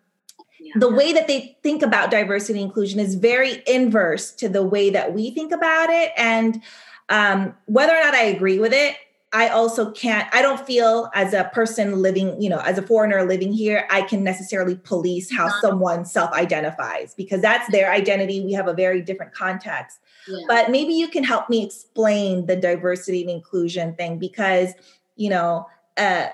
[0.61, 0.75] yeah.
[0.77, 4.91] the way that they think about diversity and inclusion is very inverse to the way
[4.91, 6.13] that we think about it.
[6.17, 6.63] And
[7.09, 8.97] um, whether or not I agree with it,
[9.33, 13.25] I also can't, I don't feel as a person living, you know, as a foreigner
[13.25, 18.41] living here, I can necessarily police how someone self identifies because that's their identity.
[18.41, 19.99] We have a very different context.
[20.27, 20.45] Yeah.
[20.49, 24.73] But maybe you can help me explain the diversity and inclusion thing because,
[25.17, 25.67] you know,
[25.99, 26.29] uh,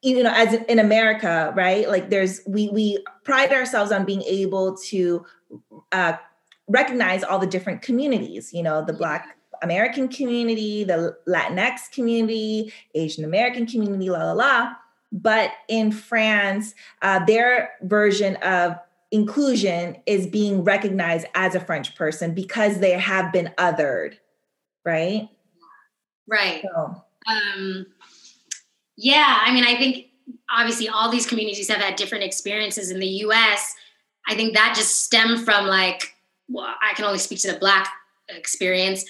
[0.00, 1.88] you know, as in America, right?
[1.88, 5.24] Like there's, we, we pride ourselves on being able to
[5.92, 6.14] uh,
[6.66, 13.24] recognize all the different communities, you know, the Black American community, the Latinx community, Asian
[13.24, 14.72] American community, la la la.
[15.12, 18.78] But in France, uh, their version of
[19.10, 24.14] inclusion is being recognized as a French person because they have been othered,
[24.84, 25.28] right?
[26.26, 26.62] Right.
[26.62, 27.04] So.
[27.26, 27.86] Um,
[28.96, 30.06] yeah, I mean, I think
[30.50, 33.74] obviously all these communities have had different experiences in the US.
[34.26, 36.14] I think that just stemmed from like,
[36.48, 37.88] well, I can only speak to the Black
[38.28, 39.04] experience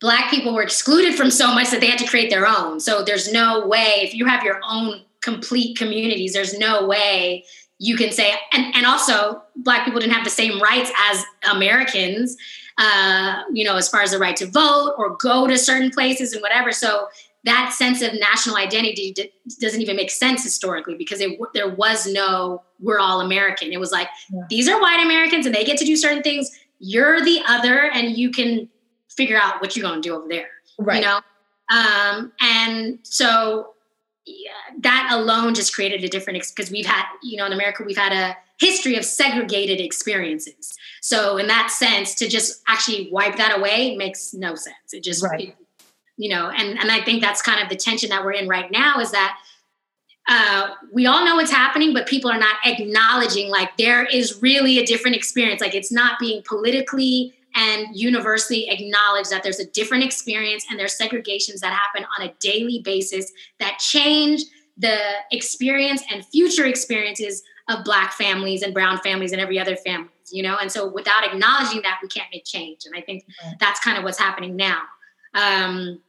[0.00, 2.80] black people were excluded from so much that they had to create their own.
[2.80, 7.44] So there's no way if you have your own complete communities, there's no way
[7.80, 12.36] you can say and, and also black people didn't have the same rights as Americans,
[12.76, 16.32] uh, you know, as far as the right to vote or go to certain places
[16.32, 16.72] and whatever.
[16.72, 17.08] So
[17.44, 22.06] that sense of national identity d- doesn't even make sense historically because it, there was
[22.06, 23.72] no we're all American.
[23.72, 24.42] It was like yeah.
[24.50, 26.50] these are white Americans and they get to do certain things.
[26.80, 28.68] You're the other, and you can
[29.18, 30.48] figure out what you're going to do over there.
[30.78, 31.02] Right.
[31.02, 31.20] You know?
[31.70, 33.74] Um, and so,
[34.80, 38.12] that alone just created a different because we've had you know in america we've had
[38.12, 43.96] a history of segregated experiences so in that sense to just actually wipe that away
[43.96, 45.56] makes no sense it just right.
[46.18, 48.70] you know and and i think that's kind of the tension that we're in right
[48.70, 49.38] now is that
[50.30, 54.78] uh, we all know what's happening, but people are not acknowledging like there is really
[54.78, 55.62] a different experience.
[55.62, 60.96] Like it's not being politically and universally acknowledge that there's a different experience and there's
[60.96, 64.42] segregations that happen on a daily basis that change
[64.76, 64.96] the
[65.32, 70.42] experience and future experiences of black families and brown families and every other family you
[70.42, 70.58] know?
[70.60, 72.84] And so without acknowledging that we can't make change.
[72.84, 73.24] And i think
[73.60, 74.82] that's kind of what's happening now.
[75.34, 76.00] Um,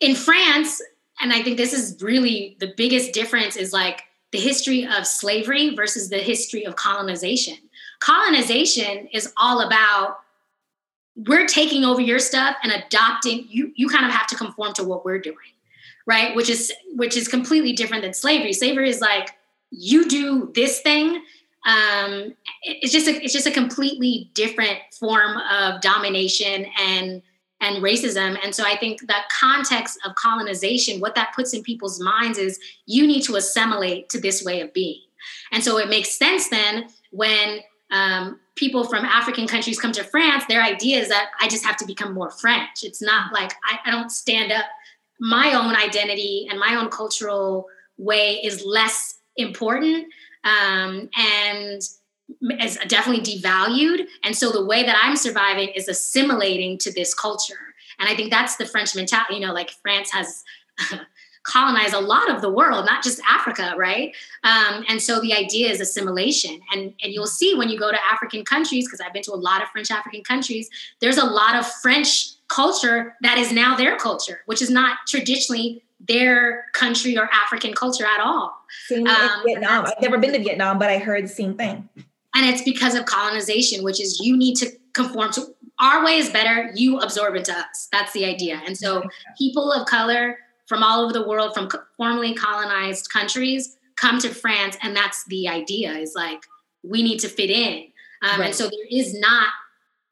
[0.00, 0.80] in france
[1.20, 5.74] and I think this is really the biggest difference is like the history of slavery
[5.74, 7.56] versus the history of colonization.
[8.00, 10.18] Colonization is all about
[11.16, 14.84] we're taking over your stuff and adopting you you kind of have to conform to
[14.84, 15.36] what we're doing
[16.06, 19.30] right which is which is completely different than slavery slavery is like
[19.70, 21.22] you do this thing
[21.66, 27.22] um, it's just a, it's just a completely different form of domination and
[27.60, 28.36] and racism.
[28.44, 32.58] And so I think that context of colonization, what that puts in people's minds is
[32.84, 35.00] you need to assimilate to this way of being.
[35.50, 40.44] And so it makes sense then when um, people from African countries come to France,
[40.48, 42.82] their idea is that I just have to become more French.
[42.82, 44.64] It's not like I, I don't stand up.
[45.20, 47.66] My own identity and my own cultural
[47.98, 50.06] way is less important.
[50.44, 51.80] Um, and
[52.60, 54.06] is definitely devalued.
[54.22, 57.74] And so the way that I'm surviving is assimilating to this culture.
[57.98, 59.34] And I think that's the French mentality.
[59.34, 60.42] You know, like France has
[61.44, 64.14] colonized a lot of the world, not just Africa, right?
[64.42, 66.60] Um, and so the idea is assimilation.
[66.72, 69.36] And, and you'll see when you go to African countries, because I've been to a
[69.36, 70.68] lot of French African countries,
[71.00, 75.82] there's a lot of French culture that is now their culture, which is not traditionally
[76.00, 78.54] their country or African culture at all.
[78.86, 79.86] Same um, Vietnam.
[79.86, 81.88] I've never been to Vietnam, but I heard the same thing.
[82.34, 86.30] And it's because of colonization, which is you need to conform to our way is
[86.30, 87.88] better, you absorb into us.
[87.90, 88.62] That's the idea.
[88.64, 89.02] And so
[89.36, 94.76] people of color from all over the world, from formerly colonized countries, come to France,
[94.82, 96.40] and that's the idea is like
[96.82, 97.88] we need to fit in.
[98.22, 98.46] Um, right.
[98.46, 99.48] And so there is not,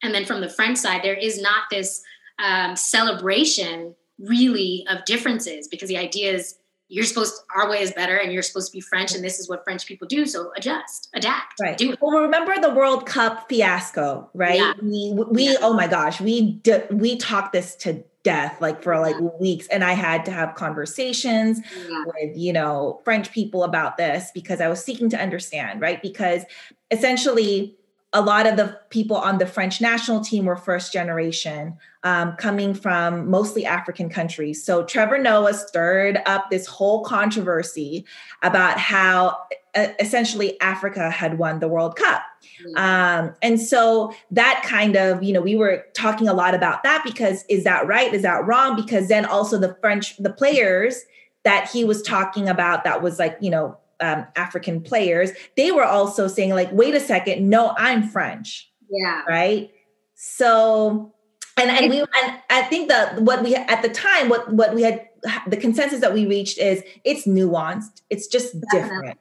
[0.03, 2.03] and then from the French side, there is not this
[2.39, 6.57] um, celebration really of differences because the idea is
[6.89, 9.39] you're supposed to, our way is better and you're supposed to be French and this
[9.39, 10.27] is what French people do.
[10.27, 11.77] So adjust, adapt, right.
[11.77, 11.99] do it.
[12.03, 14.57] Well, remember the World Cup fiasco, right?
[14.57, 14.75] Yeah.
[14.83, 15.57] We, we, yeah.
[15.63, 19.83] oh my gosh, we, d- we talked this to death like for like weeks and
[19.83, 22.05] i had to have conversations yeah.
[22.07, 26.45] with you know french people about this because i was seeking to understand right because
[26.91, 27.77] essentially
[28.13, 32.75] a lot of the people on the French national team were first generation, um, coming
[32.75, 34.63] from mostly African countries.
[34.63, 38.05] So Trevor Noah stirred up this whole controversy
[38.43, 39.39] about how
[39.75, 42.23] uh, essentially Africa had won the World Cup.
[42.67, 42.77] Mm-hmm.
[42.77, 47.03] Um, and so that kind of, you know, we were talking a lot about that
[47.05, 48.13] because is that right?
[48.13, 48.77] Is that wrong?
[48.77, 51.05] Because then also the French, the players
[51.45, 55.85] that he was talking about that was like, you know, um, African players, they were
[55.85, 58.71] also saying, like, wait a second, no, I'm French.
[58.91, 59.23] Yeah.
[59.29, 59.71] Right.
[60.15, 61.15] So,
[61.57, 64.83] and and we and I think that what we at the time, what what we
[64.83, 65.09] had
[65.47, 68.03] the consensus that we reached is it's nuanced.
[68.11, 69.19] It's just different.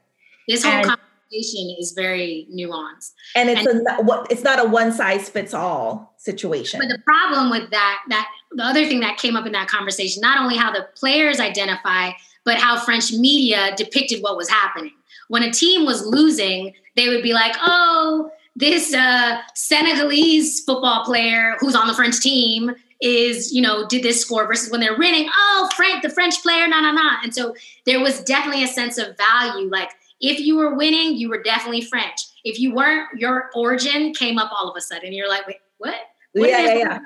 [0.48, 0.98] This whole and,
[1.32, 6.14] is very nuanced, and it's and, a what it's not a one size fits all
[6.18, 6.80] situation.
[6.80, 10.22] But the problem with that that the other thing that came up in that conversation,
[10.22, 12.12] not only how the players identify
[12.44, 14.94] but how French media depicted what was happening.
[15.28, 21.56] When a team was losing, they would be like, oh, this uh, Senegalese football player
[21.60, 25.30] who's on the French team is, you know, did this score versus when they're winning,
[25.34, 27.18] oh, Frank, the French player, nah, nah, nah.
[27.24, 29.70] And so there was definitely a sense of value.
[29.70, 29.92] Like
[30.22, 32.22] if you were winning, you were definitely French.
[32.44, 35.14] If you weren't, your origin came up all of a sudden.
[35.14, 35.96] You're like, wait, what?
[36.34, 37.00] what yeah, yeah, yeah.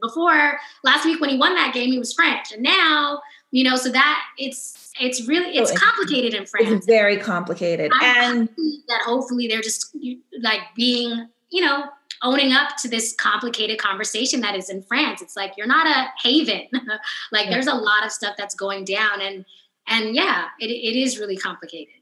[0.00, 2.52] Before last week when he won that game, he was French.
[2.52, 3.20] And now
[3.52, 8.30] you know so that it's it's really it's complicated in france it's very complicated I
[8.30, 8.48] and
[8.88, 9.96] that hopefully they're just
[10.40, 11.84] like being you know
[12.22, 16.08] owning up to this complicated conversation that is in france it's like you're not a
[16.22, 16.66] haven
[17.32, 17.50] like yeah.
[17.50, 19.44] there's a lot of stuff that's going down and
[19.86, 21.94] and yeah it, it is really complicated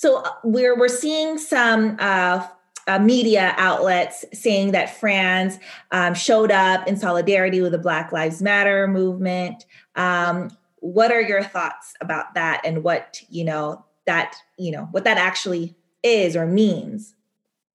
[0.00, 2.46] so uh, we're we're seeing some uh,
[2.86, 5.58] uh, media outlets saying that France
[5.90, 9.66] um, showed up in solidarity with the Black Lives Matter movement.
[9.96, 15.04] Um, what are your thoughts about that and what you know that you know what
[15.04, 17.14] that actually is or means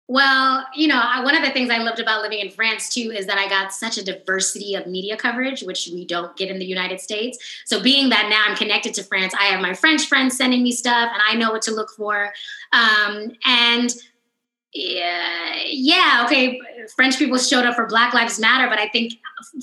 [0.08, 3.26] Well, you know, one of the things I loved about living in France too is
[3.26, 6.66] that I got such a diversity of media coverage, which we don't get in the
[6.66, 7.38] United States.
[7.64, 10.72] So, being that now I'm connected to France, I have my French friends sending me
[10.72, 12.32] stuff and I know what to look for.
[12.72, 13.94] Um, and
[14.74, 16.58] yeah, yeah, okay,
[16.96, 19.14] French people showed up for Black Lives Matter, but I think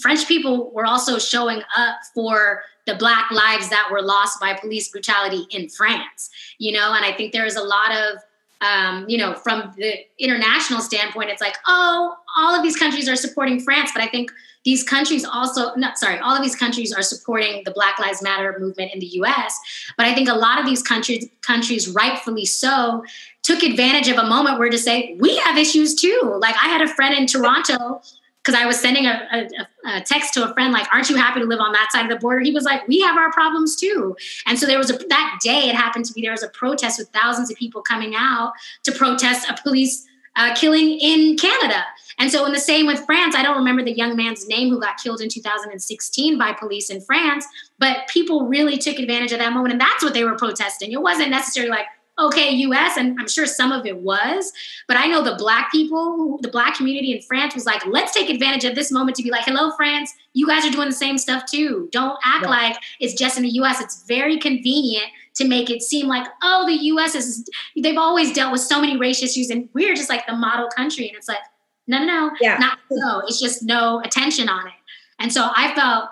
[0.01, 4.89] French people were also showing up for the Black lives that were lost by police
[4.89, 6.29] brutality in France,
[6.59, 8.19] you know, and I think there is a lot of
[8.61, 13.15] um, you know, from the international standpoint, it's like, oh, all of these countries are
[13.15, 14.31] supporting France, but I think
[14.65, 18.57] these countries also, not sorry, all of these countries are supporting the Black Lives Matter
[18.59, 19.57] movement in the U.S.
[19.95, 23.03] But I think a lot of these countries, countries, rightfully so,
[23.41, 26.37] took advantage of a moment where to say we have issues too.
[26.39, 28.01] Like I had a friend in Toronto
[28.43, 31.39] because I was sending a, a, a, text to a friend like, "Aren't you happy
[31.39, 33.75] to live on that side of the border?" He was like, "We have our problems
[33.75, 34.15] too."
[34.45, 35.69] And so there was a that day.
[35.69, 38.91] It happened to be there was a protest with thousands of people coming out to
[38.91, 41.83] protest a police uh, killing in Canada.
[42.17, 44.79] And so, in the same with France, I don't remember the young man's name who
[44.79, 47.45] got killed in 2016 by police in France,
[47.77, 50.91] but people really took advantage of that moment, and that's what they were protesting.
[50.91, 51.85] It wasn't necessarily like
[52.27, 54.51] okay, US, and I'm sure some of it was,
[54.87, 58.29] but I know the black people, the black community in France was like, let's take
[58.29, 61.17] advantage of this moment to be like, hello, France, you guys are doing the same
[61.17, 61.89] stuff too.
[61.91, 62.49] Don't act yeah.
[62.49, 63.81] like it's just in the US.
[63.81, 65.05] It's very convenient
[65.35, 68.97] to make it seem like, oh, the US is, they've always dealt with so many
[68.97, 71.07] race issues and we're just like the model country.
[71.07, 71.39] And it's like,
[71.87, 72.57] no, no, no, yeah.
[72.57, 73.21] not so.
[73.27, 74.73] It's just no attention on it.
[75.19, 76.09] And so I felt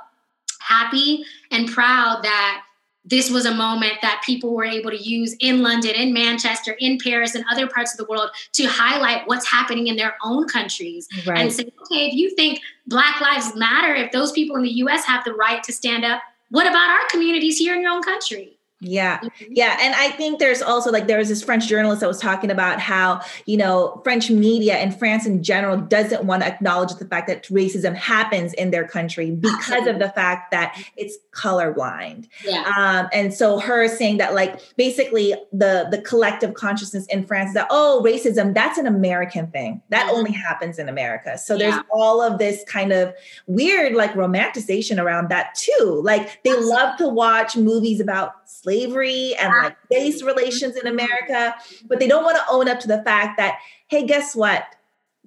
[0.60, 2.64] happy and proud that
[3.08, 6.98] this was a moment that people were able to use in London, in Manchester, in
[7.02, 11.08] Paris, and other parts of the world to highlight what's happening in their own countries
[11.26, 11.40] right.
[11.40, 15.06] and say, okay, if you think Black Lives Matter, if those people in the US
[15.06, 18.57] have the right to stand up, what about our communities here in your own country?
[18.80, 19.18] Yeah.
[19.18, 19.46] Mm-hmm.
[19.50, 19.78] Yeah.
[19.82, 22.80] And I think there's also like there was this French journalist that was talking about
[22.80, 27.28] how, you know, French media and France in general doesn't want to acknowledge the fact
[27.28, 32.28] that racism happens in their country because of the fact that it's colorblind.
[32.46, 32.72] Yeah.
[32.78, 37.54] Um, and so her saying that like basically the the collective consciousness in France is
[37.56, 39.82] that, oh, racism, that's an American thing.
[39.90, 40.16] That mm-hmm.
[40.18, 41.40] only happens in America.
[41.40, 41.72] So yeah.
[41.72, 43.12] there's all of this kind of
[43.48, 46.02] weird like romanticization around that too.
[46.04, 48.34] Like they love to watch movies about
[48.68, 49.88] slavery and like ah.
[49.92, 51.00] race relations in mm-hmm.
[51.00, 51.56] America,
[51.88, 54.64] but they don't want to own up to the fact that, hey, guess what?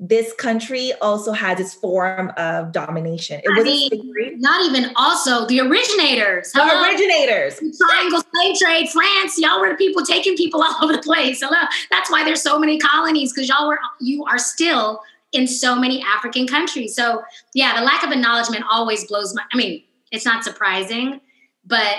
[0.03, 3.41] This country also has its form of domination.
[3.45, 6.53] It was mean, not even also the originators.
[6.53, 6.89] The Hello?
[6.89, 7.59] originators.
[7.77, 9.39] triangle slave trade, France.
[9.39, 11.41] Y'all were the people taking people all over the place.
[11.43, 11.61] Hello.
[11.91, 16.03] That's why there's so many colonies because y'all were you are still in so many
[16.03, 16.97] African countries.
[16.97, 17.23] So
[17.53, 19.43] yeah, the lack of acknowledgement always blows my.
[19.53, 21.21] I mean, it's not surprising,
[21.67, 21.97] but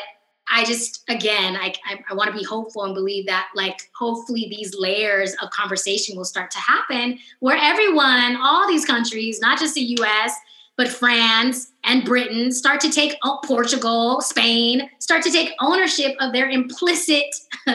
[0.51, 4.47] I just, again, I, I, I want to be hopeful and believe that, like, hopefully
[4.49, 9.75] these layers of conversation will start to happen where everyone, all these countries, not just
[9.75, 10.35] the US,
[10.77, 16.33] but France and Britain start to take oh, Portugal, Spain, start to take ownership of
[16.33, 17.25] their implicit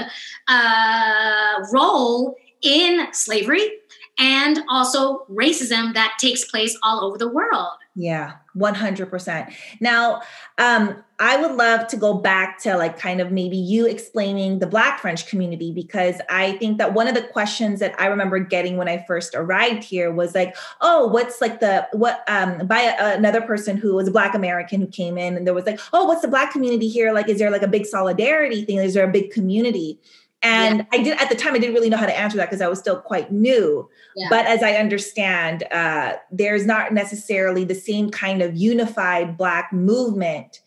[0.48, 3.70] uh, role in slavery
[4.18, 7.74] and also racism that takes place all over the world.
[7.98, 9.54] Yeah, 100%.
[9.80, 10.20] Now,
[10.58, 14.66] um, I would love to go back to like kind of maybe you explaining the
[14.66, 18.76] Black French community because I think that one of the questions that I remember getting
[18.76, 23.16] when I first arrived here was like, oh, what's like the, what, um, by a,
[23.16, 26.04] another person who was a Black American who came in and there was like, oh,
[26.04, 27.12] what's the Black community here?
[27.14, 28.76] Like, is there like a big solidarity thing?
[28.76, 29.98] Is there a big community?
[30.46, 30.84] And yeah.
[30.92, 32.68] I did at the time, I didn't really know how to answer that because I
[32.68, 33.88] was still quite new.
[34.14, 34.28] Yeah.
[34.30, 40.60] But as I understand, uh, there's not necessarily the same kind of unified Black movement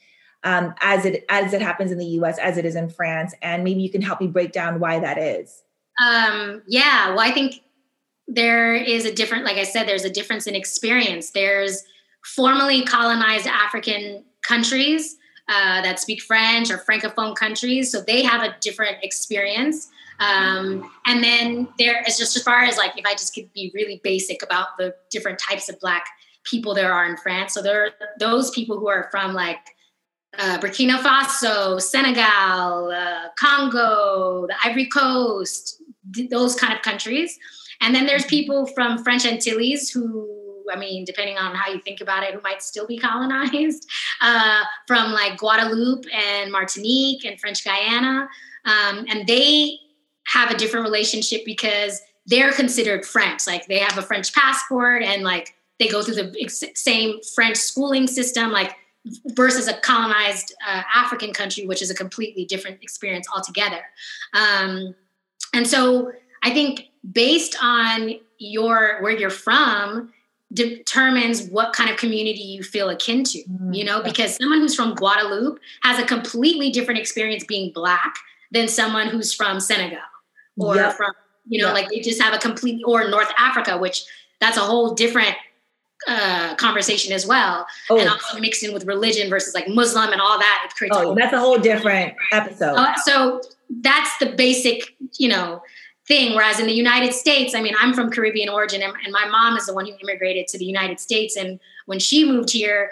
[0.43, 2.37] um, as it as it happens in the U.S.
[2.39, 3.33] as it is in France.
[3.41, 5.63] And maybe you can help me break down why that is.
[6.05, 7.61] Um, yeah, well, I think
[8.27, 11.31] there is a different, like I said, there's a difference in experience.
[11.31, 11.83] There's
[12.23, 15.15] formerly colonized African countries
[15.49, 17.91] uh, that speak French or Francophone countries.
[17.91, 19.89] So they have a different experience.
[20.19, 23.71] Um, and then there is just as far as like, if I just could be
[23.73, 26.05] really basic about the different types of Black
[26.43, 27.53] people there are in France.
[27.53, 29.59] So there are those people who are from like
[30.37, 35.81] uh, Burkina Faso, Senegal, uh, Congo, the Ivory Coast,
[36.29, 37.37] those kind of countries.
[37.81, 40.38] And then there's people from French Antilles who
[40.71, 43.89] I mean, depending on how you think about it, who might still be colonized
[44.21, 48.27] uh, from like Guadeloupe and Martinique and French Guiana.
[48.65, 49.79] Um, and they
[50.25, 53.47] have a different relationship because they're considered French.
[53.47, 58.05] Like they have a French passport and like they go through the same French schooling
[58.05, 58.75] system, like
[59.27, 63.81] versus a colonized uh, African country, which is a completely different experience altogether.
[64.33, 64.93] Um,
[65.53, 66.11] and so
[66.43, 70.13] I think based on your where you're from
[70.51, 73.71] determines what kind of community you feel akin to mm-hmm.
[73.73, 78.15] you know because someone who's from guadeloupe has a completely different experience being black
[78.51, 79.99] than someone who's from senegal
[80.57, 80.95] or yep.
[80.95, 81.11] from
[81.47, 81.75] you know yep.
[81.75, 84.05] like they just have a complete or north africa which
[84.39, 85.35] that's a whole different
[86.07, 87.99] uh, conversation as well, oh.
[87.99, 90.63] and also mixed in with religion versus like Muslim and all that.
[90.65, 90.95] It creates.
[90.97, 92.75] Oh, that's a whole different episode.
[92.75, 93.41] Uh, so
[93.81, 95.61] that's the basic, you know,
[96.09, 96.35] thing.
[96.35, 99.55] Whereas in the United States, I mean, I'm from Caribbean origin, and, and my mom
[99.55, 102.91] is the one who immigrated to the United States, and when she moved here,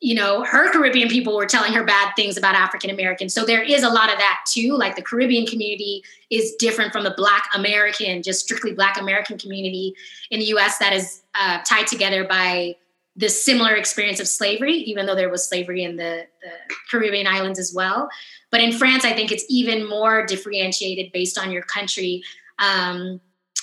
[0.00, 3.34] you know, her Caribbean people were telling her bad things about African Americans.
[3.34, 4.76] So there is a lot of that too.
[4.76, 9.94] Like the Caribbean community is different from the Black American, just strictly Black American community
[10.30, 12.76] in the US that is uh, tied together by
[13.16, 17.58] the similar experience of slavery, even though there was slavery in the, the Caribbean islands
[17.58, 18.08] as well.
[18.52, 22.22] But in France, I think it's even more differentiated based on your country.
[22.58, 23.20] Um,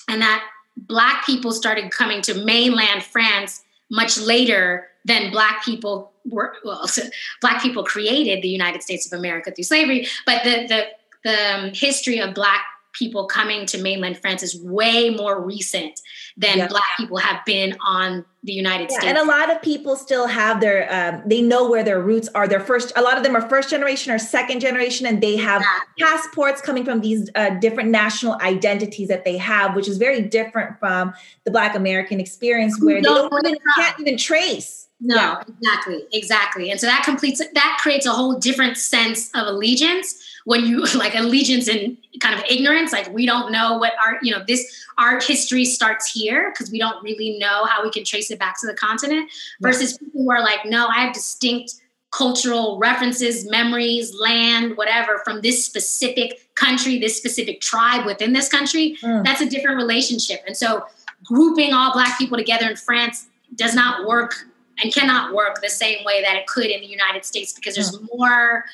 [0.08, 0.44] and that
[0.78, 6.56] Black people started coming to mainland France much later than Black people were.
[6.64, 6.90] Well,
[7.42, 10.86] Black people created the United States of America through slavery, but the the
[11.24, 12.62] the um, history of Black
[12.98, 16.00] people coming to mainland France is way more recent
[16.38, 16.68] than yeah.
[16.68, 19.06] black people have been on the United yeah, States.
[19.06, 22.48] And a lot of people still have their, um, they know where their roots are.
[22.48, 25.62] Their first, a lot of them are first generation or second generation, and they have
[25.98, 26.08] yeah.
[26.08, 30.80] passports coming from these uh, different national identities that they have, which is very different
[30.80, 35.42] from the Black American experience where they don't even, can't even trace no, yeah.
[35.48, 36.72] exactly, exactly.
[36.72, 40.16] And so that completes that creates a whole different sense of allegiance
[40.46, 44.32] when you like allegiance and kind of ignorance, like we don't know what our, you
[44.32, 48.32] know, this art history starts here because we don't really know how we can trace
[48.32, 49.30] it back to the continent
[49.62, 51.76] versus people who are like, no, I have distinct
[52.12, 58.98] cultural references, memories, land, whatever from this specific country, this specific tribe within this country.
[59.04, 59.26] Mm.
[59.26, 60.42] That's a different relationship.
[60.48, 60.86] And so
[61.26, 64.34] grouping all black people together in France does not work
[64.82, 67.98] and cannot work the same way that it could in the United States because there's
[67.98, 68.08] mm.
[68.14, 68.66] more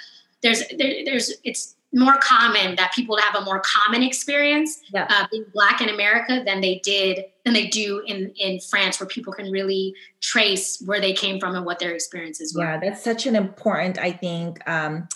[0.42, 5.08] there's there, there's it's more common that people have a more common experience yeah.
[5.10, 9.08] uh, being black in America than they did than they do in in France, where
[9.08, 12.64] people can really trace where they came from and what their experiences were.
[12.64, 15.08] Yeah, that's such an important, I think, um,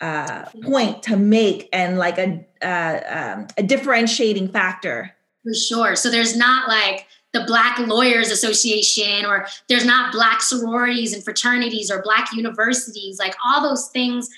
[0.00, 5.12] uh, point to make, and like a uh, um, a differentiating factor.
[5.44, 5.94] For sure.
[5.94, 11.90] So there's not like the Black Lawyers Association, or there's not Black sororities and fraternities
[11.90, 14.28] or Black universities, like all those things.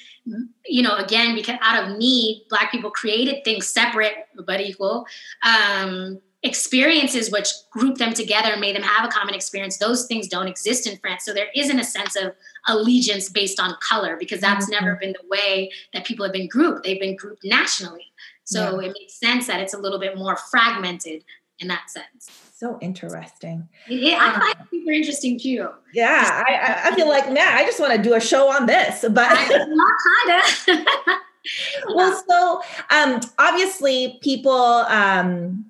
[0.66, 4.14] You know, again, because out of need, Black people created things separate
[4.46, 5.06] but equal.
[5.42, 10.28] Um, experiences which group them together and made them have a common experience those things
[10.28, 12.32] don't exist in france so there isn't a sense of
[12.68, 14.84] allegiance based on color because that's mm-hmm.
[14.84, 18.12] never been the way that people have been grouped they've been grouped nationally
[18.44, 18.88] so yeah.
[18.88, 21.24] it makes sense that it's a little bit more fragmented
[21.58, 23.68] in that sense so interesting.
[23.88, 25.68] Yeah, I find it super interesting too.
[25.94, 29.02] Yeah, I, I feel like, man, I just want to do a show on this,
[29.02, 29.14] but
[29.68, 29.94] not
[30.26, 30.42] kind
[30.76, 30.86] of.
[31.94, 35.66] well, so um, obviously, people um,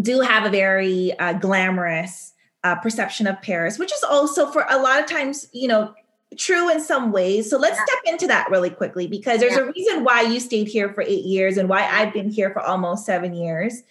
[0.00, 2.32] do have a very uh, glamorous
[2.64, 5.94] uh, perception of Paris, which is also for a lot of times, you know,
[6.36, 7.48] true in some ways.
[7.48, 7.84] So let's yeah.
[7.84, 9.60] step into that really quickly because there's yeah.
[9.60, 12.60] a reason why you stayed here for eight years and why I've been here for
[12.60, 13.84] almost seven years.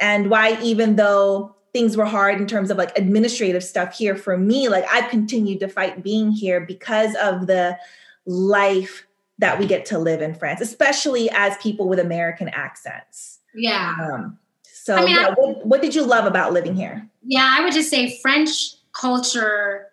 [0.00, 4.36] And why, even though things were hard in terms of like administrative stuff here for
[4.36, 4.68] me.
[4.68, 7.78] Like i've continued to fight being here because of the
[8.26, 9.06] life
[9.38, 13.38] that we get to live in france especially as people with american accents.
[13.54, 13.94] Yeah.
[14.00, 17.08] Um, so I mean, yeah, I, what, what did you love about living here?
[17.24, 19.88] Yeah i would just say french culture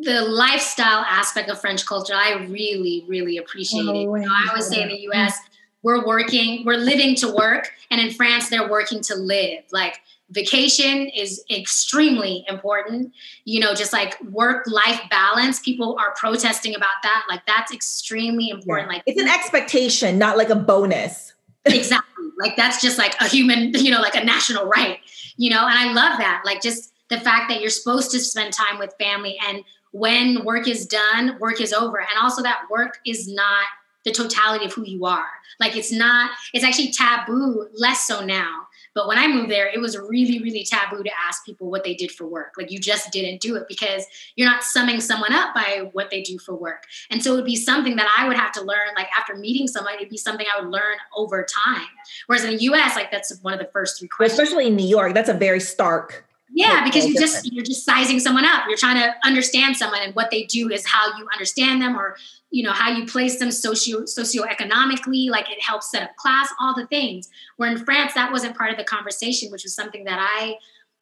[0.00, 4.46] the lifestyle aspect of french culture i really really appreciate oh, it you know, i
[4.50, 5.34] always say in the us
[5.82, 9.64] we're working we're living to work and in france they're working to live.
[9.72, 10.00] Like
[10.30, 13.12] vacation is extremely important.
[13.44, 17.24] You know just like work life balance people are protesting about that.
[17.28, 18.96] Like that's extremely important yeah.
[18.96, 21.34] like it's an expectation not like a bonus.
[21.64, 22.24] Exactly.
[22.38, 25.00] Like that's just like a human you know like a national right
[25.38, 25.66] you know?
[25.66, 26.42] And i love that.
[26.44, 30.68] Like just the fact that you're supposed to spend time with family and when work
[30.68, 31.98] is done work is over.
[31.98, 33.64] And also that work is not
[34.04, 35.28] the totality of who you are.
[35.58, 38.66] Like it's not it's actually taboo less so now
[38.98, 41.94] but when I moved there, it was really, really taboo to ask people what they
[41.94, 42.54] did for work.
[42.58, 46.20] Like you just didn't do it because you're not summing someone up by what they
[46.20, 46.82] do for work.
[47.08, 49.68] And so it would be something that I would have to learn, like after meeting
[49.68, 51.86] someone, it'd be something I would learn over time.
[52.26, 54.40] Whereas in the US, like that's one of the first three questions.
[54.40, 58.20] Especially in New York, that's a very stark Yeah, because you just you're just sizing
[58.20, 58.64] someone up.
[58.68, 62.16] You're trying to understand someone and what they do is how you understand them or
[62.50, 66.74] you know how you place them socio socioeconomically like it helps set up class all
[66.74, 70.18] the things where in france that wasn't part of the conversation which was something that
[70.18, 70.54] i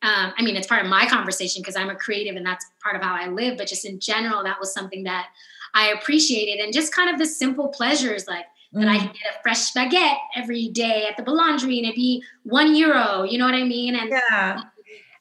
[0.03, 2.97] um, i mean it's part of my conversation because i'm a creative and that's part
[2.97, 5.29] of how i live but just in general that was something that
[5.75, 8.81] i appreciated and just kind of the simple pleasures like mm.
[8.81, 9.01] that i mm.
[9.01, 13.23] can get a fresh baguette every day at the boulangerie and it'd be one euro
[13.23, 14.63] you know what i mean and yeah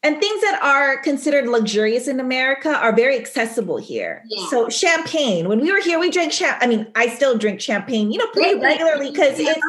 [0.06, 4.22] and things that are considered luxurious in America are very accessible here.
[4.28, 4.48] Yeah.
[4.50, 6.60] So champagne, when we were here, we drank champagne.
[6.62, 9.60] I mean, I still drink champagne, you know, pretty regularly because it's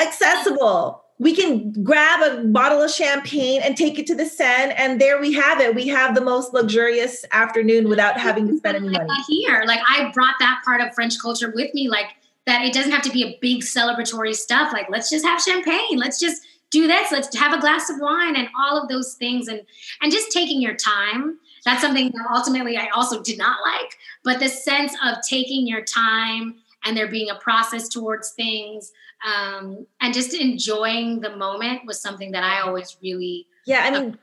[0.00, 1.04] accessible.
[1.18, 5.20] We can grab a bottle of champagne and take it to the Seine, and there
[5.20, 5.74] we have it.
[5.74, 9.10] We have the most luxurious afternoon without having to spend any money.
[9.28, 12.06] Here, like I brought that part of French culture with me, like
[12.46, 14.72] that it doesn't have to be a big celebratory stuff.
[14.72, 15.98] Like let's just have champagne.
[15.98, 19.48] Let's just do this let's have a glass of wine and all of those things.
[19.48, 19.62] And
[20.02, 24.40] and just taking your time that's something that ultimately i also did not like but
[24.40, 26.54] the sense of taking your time
[26.84, 28.92] and there being a process towards things
[29.26, 34.16] um, and just enjoying the moment was something that i always really yeah i mean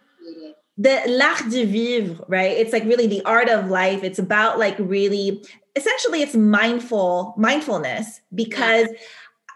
[0.75, 2.51] the l'art de vivre right?
[2.51, 4.03] It's like really the art of life.
[4.03, 5.43] It's about like really
[5.75, 8.97] essentially it's mindful mindfulness because yeah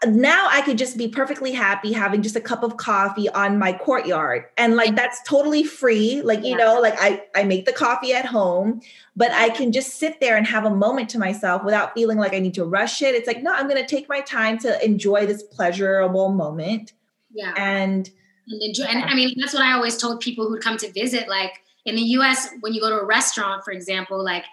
[0.06, 3.74] now I could just be perfectly happy having just a cup of coffee on my
[3.74, 4.46] courtyard.
[4.58, 6.22] And like that's totally free.
[6.22, 6.58] Like, you yeah.
[6.58, 8.82] know, like I, I make the coffee at home,
[9.16, 12.34] but I can just sit there and have a moment to myself without feeling like
[12.34, 13.16] I need to rush it.
[13.16, 16.94] It's like, no, I'm gonna take my time to enjoy this pleasurable moment.
[17.34, 17.54] Yeah.
[17.58, 18.10] And
[18.48, 21.28] and enjoy and I mean that's what I always told people who'd come to visit.
[21.28, 21.54] Like
[21.86, 24.44] in the US, when you go to a restaurant, for example, like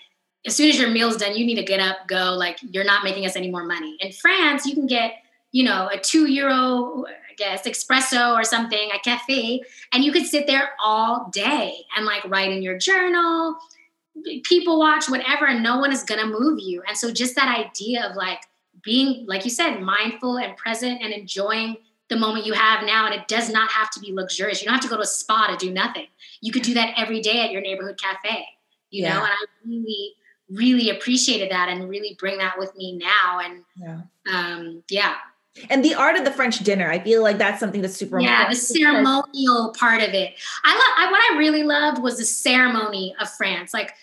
[0.47, 3.03] as soon as your meal's done, you need to get up, go, like you're not
[3.05, 3.97] making us any more money.
[4.01, 5.24] In France, you can get
[5.55, 10.27] you know, a two euro, I guess, espresso or something, a cafe, and you could
[10.27, 13.57] sit there all day and like write in your journal,
[14.43, 16.83] people watch, whatever, and no one is gonna move you.
[16.89, 18.41] And so just that idea of like
[18.83, 21.77] being, like you said, mindful and present and enjoying
[22.09, 23.07] the moment you have now.
[23.07, 24.61] And it does not have to be luxurious.
[24.61, 26.09] You don't have to go to a spa to do nothing.
[26.41, 28.45] You could do that every day at your neighborhood cafe,
[28.91, 29.15] you yeah.
[29.15, 30.15] know, and I really,
[30.51, 33.39] really appreciated that and really bring that with me now.
[33.39, 34.01] And yeah,
[34.33, 35.15] um, yeah
[35.71, 38.49] and the art of the French dinner, I feel like that's something that's super yeah,
[38.49, 40.35] the ceremonial part of it.
[40.65, 43.73] I love I, what I really loved was the ceremony of France.
[43.73, 43.95] Like,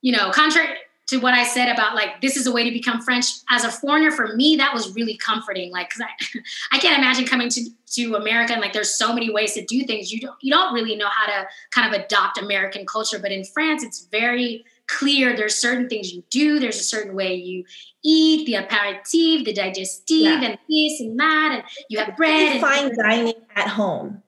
[0.00, 0.76] you know, contrary
[1.08, 3.70] to what I said about like this is a way to become French as a
[3.70, 5.70] foreigner, for me that was really comforting.
[5.70, 6.40] Like, because I
[6.76, 9.84] I can't imagine coming to to America and like there's so many ways to do
[9.84, 10.10] things.
[10.10, 13.44] You don't you don't really know how to kind of adopt American culture, but in
[13.44, 17.64] France it's very clear there's certain things you do there's a certain way you
[18.04, 20.42] eat the aperitif the digestif yeah.
[20.42, 24.22] and this and that and you have bread you fine dining at home.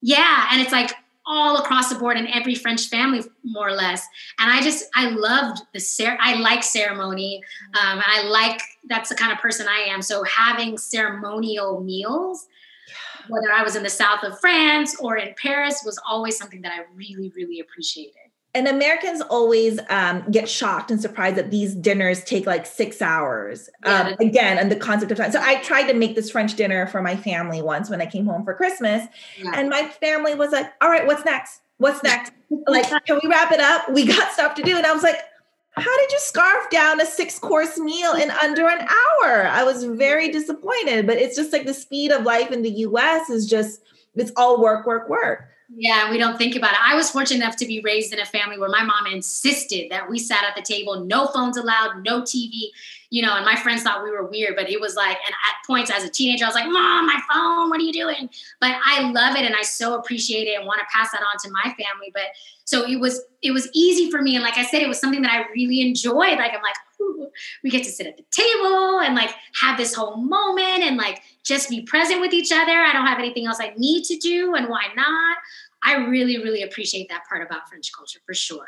[0.00, 0.92] Yeah and it's like
[1.26, 4.06] all across the board in every french family more or less.
[4.38, 7.42] And i just i loved the cer- i like ceremony.
[7.80, 10.02] Um, i like that's the kind of person i am.
[10.02, 12.46] So having ceremonial meals
[13.28, 16.72] whether i was in the south of france or in paris was always something that
[16.72, 18.23] i really really appreciated
[18.54, 23.68] and Americans always um, get shocked and surprised that these dinners take like six hours.
[23.84, 25.32] Yeah, um, again, and the concept of time.
[25.32, 28.26] So I tried to make this French dinner for my family once when I came
[28.26, 29.52] home for Christmas, yeah.
[29.54, 31.62] and my family was like, "All right, what's next?
[31.78, 32.32] What's next?
[32.68, 33.90] like, can we wrap it up?
[33.90, 35.18] We got stuff to do." And I was like,
[35.72, 39.82] "How did you scarf down a six course meal in under an hour?" I was
[39.82, 43.30] very disappointed, but it's just like the speed of life in the U.S.
[43.30, 43.80] is just
[44.14, 45.48] it's all work, work, work.
[45.76, 46.78] Yeah, we don't think about it.
[46.80, 50.08] I was fortunate enough to be raised in a family where my mom insisted that
[50.08, 52.68] we sat at the table, no phones allowed, no TV,
[53.10, 55.66] you know, and my friends thought we were weird, but it was like, and at
[55.66, 58.30] points as a teenager, I was like, Mom, my phone, what are you doing?
[58.60, 61.38] But I love it and I so appreciate it and want to pass that on
[61.42, 62.12] to my family.
[62.12, 62.24] But
[62.64, 64.36] so it was, it was easy for me.
[64.36, 66.38] And like I said, it was something that I really enjoyed.
[66.38, 66.76] Like I'm like,
[67.62, 71.20] we get to sit at the table and like have this whole moment and like
[71.42, 72.72] just be present with each other.
[72.72, 75.36] I don't have anything else I need to do, and why not?
[75.84, 78.66] I really, really appreciate that part about French culture for sure.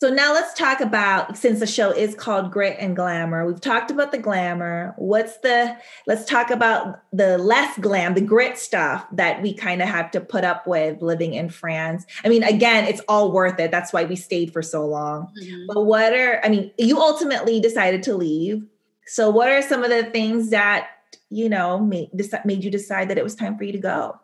[0.00, 3.44] So now let's talk about since the show is called Grit and Glamour.
[3.44, 4.94] We've talked about the glamour.
[4.96, 9.88] What's the let's talk about the less glam, the grit stuff that we kind of
[9.88, 12.06] have to put up with living in France.
[12.24, 13.72] I mean, again, it's all worth it.
[13.72, 15.32] That's why we stayed for so long.
[15.42, 15.64] Mm-hmm.
[15.66, 18.64] But what are I mean, you ultimately decided to leave.
[19.06, 20.90] So what are some of the things that,
[21.28, 22.10] you know, made
[22.44, 24.20] made you decide that it was time for you to go?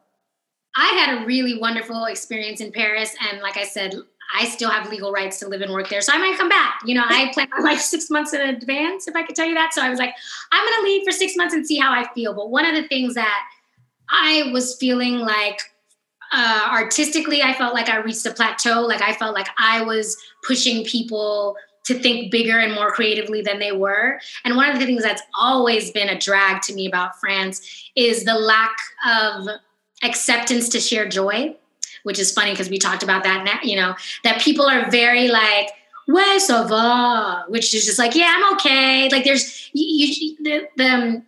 [0.77, 3.95] I had a really wonderful experience in Paris and like I said,
[4.35, 6.01] I still have legal rights to live and work there.
[6.01, 6.81] So I might come back.
[6.85, 9.55] You know, I plan my life six months in advance, if I could tell you
[9.55, 9.75] that.
[9.75, 10.15] So I was like,
[10.51, 12.35] I'm going to leave for six months and see how I feel.
[12.35, 13.45] But one of the things that
[14.11, 15.61] I was feeling like
[16.33, 18.81] uh, artistically, I felt like I reached a plateau.
[18.81, 23.59] Like I felt like I was pushing people to think bigger and more creatively than
[23.59, 24.19] they were.
[24.45, 28.25] And one of the things that's always been a drag to me about France is
[28.25, 28.75] the lack
[29.07, 29.47] of
[30.05, 31.57] acceptance to share joy,
[32.03, 35.29] which is funny because we talked about that now, you know, that people are very
[35.29, 35.71] like,
[36.09, 39.09] ouais, ça va, which is just like, yeah, I'm okay.
[39.11, 41.25] Like there's, you, you the, the, um,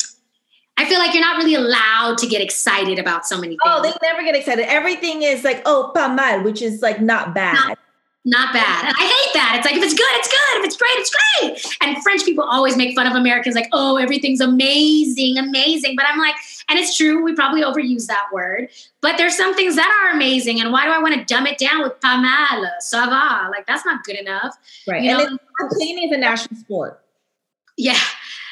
[0.79, 3.95] I feel like you're not really allowed to get excited about so many oh, things.
[3.97, 4.67] Oh, they never get excited.
[4.69, 7.55] Everything is like, oh, pas mal, which is like not bad.
[7.55, 7.79] Not,
[8.27, 8.85] not bad.
[8.85, 9.55] And I hate that.
[9.57, 10.61] It's like if it's good, it's good.
[10.61, 11.77] If it's great, it's great.
[11.81, 15.95] And French people always make fun of Americans like, oh, everything's amazing, amazing.
[15.97, 16.35] But I'm like,
[16.69, 18.69] and it's true, we probably overuse that word.
[19.01, 20.61] But there's some things that are amazing.
[20.61, 23.49] And why do I want to dumb it down with pas mal, ça va?
[23.51, 24.57] Like that's not good enough.
[24.87, 25.03] Right.
[25.03, 25.69] You and know?
[25.71, 27.03] is a national sport.
[27.77, 27.99] Yeah.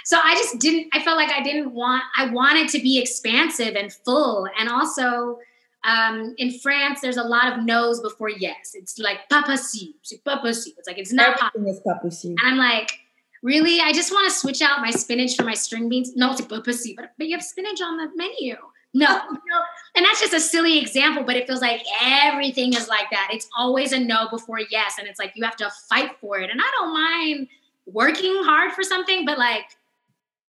[0.05, 3.75] So I just didn't, I felt like I didn't want, I wanted to be expansive
[3.75, 4.47] and full.
[4.59, 5.39] And also,
[5.85, 8.73] um, in France, there's a lot of no's before yes.
[8.75, 10.75] It's like papa si, papa si.
[10.79, 12.29] It's like it's not Everything is papa si.
[12.29, 13.01] And I'm like,
[13.45, 13.81] really?
[13.81, 16.17] I just want to switch out my spinach for my string beans.
[16.17, 18.57] No, it's papa si, but but you have spinach on the menu.
[18.97, 19.33] No, oh.
[19.33, 19.61] no,
[19.95, 23.31] and that's just a silly example, but it feels like everything is like that.
[23.33, 26.51] It's always a no before yes, and it's like you have to fight for it.
[26.51, 27.49] And I don't mind
[27.87, 29.77] working hard for something, but like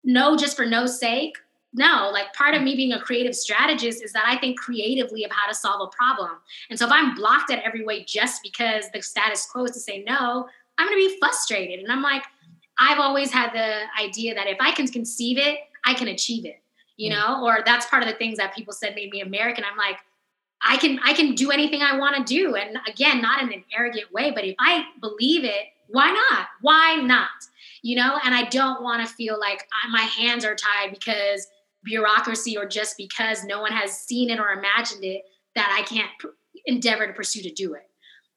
[0.05, 1.37] no just for no sake
[1.73, 5.31] no, like part of me being a creative strategist is that I think creatively of
[5.31, 6.37] how to solve a problem.
[6.69, 9.79] And so if I'm blocked at every way just because the status quo is to
[9.79, 11.79] say no, I'm going to be frustrated.
[11.79, 12.23] And I'm like,
[12.79, 16.61] I've always had the idea that if I can conceive it, I can achieve it,
[16.97, 17.15] you mm.
[17.15, 19.63] know, or that's part of the things that people said made me American.
[19.69, 19.97] I'm like,
[20.65, 22.55] I can I can do anything I want to do.
[22.55, 26.47] And again, not in an arrogant way, but if I believe it, why not?
[26.61, 27.29] Why not?
[27.81, 31.47] You know, and I don't want to feel like I, my hands are tied because
[31.83, 35.23] bureaucracy or just because no one has seen it or imagined it
[35.55, 36.09] that I can't
[36.65, 37.89] endeavor to pursue to do it.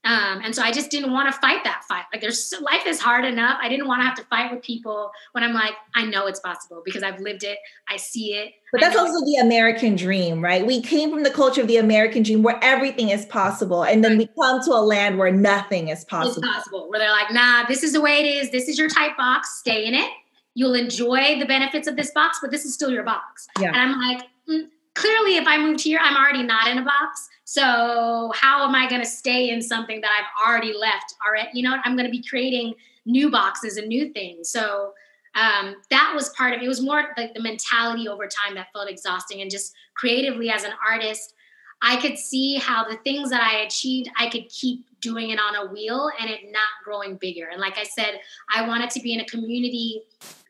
[0.06, 2.04] Um, and so I just didn't want to fight that fight.
[2.12, 3.58] Like there's life is hard enough.
[3.60, 6.38] I didn't want to have to fight with people when I'm like, I know it's
[6.38, 7.58] possible because I've lived it.
[7.88, 8.52] I see it.
[8.70, 10.64] But that's also the American dream, right?
[10.64, 13.82] We came from the culture of the American dream where everything is possible.
[13.82, 16.42] And then we come to a land where nothing is possible.
[16.42, 16.88] It's possible.
[16.88, 18.50] Where they're like, nah, this is the way it is.
[18.50, 19.58] This is your type box.
[19.58, 20.10] Stay in it
[20.56, 23.46] you'll enjoy the benefits of this box, but this is still your box.
[23.60, 23.68] Yeah.
[23.68, 27.28] And I'm like, mm, clearly, if I moved here, I'm already not in a box.
[27.44, 31.14] So how am I going to stay in something that I've already left?
[31.24, 32.74] All right, you know, I'm going to be creating
[33.04, 34.48] new boxes and new things.
[34.48, 34.94] So
[35.36, 36.66] um, that was part of it.
[36.66, 40.72] Was more like the mentality over time that felt exhausting, and just creatively as an
[40.88, 41.34] artist,
[41.82, 45.54] I could see how the things that I achieved, I could keep doing it on
[45.54, 47.48] a wheel and it not growing bigger.
[47.52, 48.18] And like I said,
[48.52, 50.02] I wanted to be in a community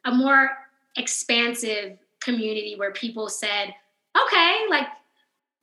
[0.05, 0.51] a more
[0.97, 3.75] expansive community where people said,
[4.25, 4.87] okay, like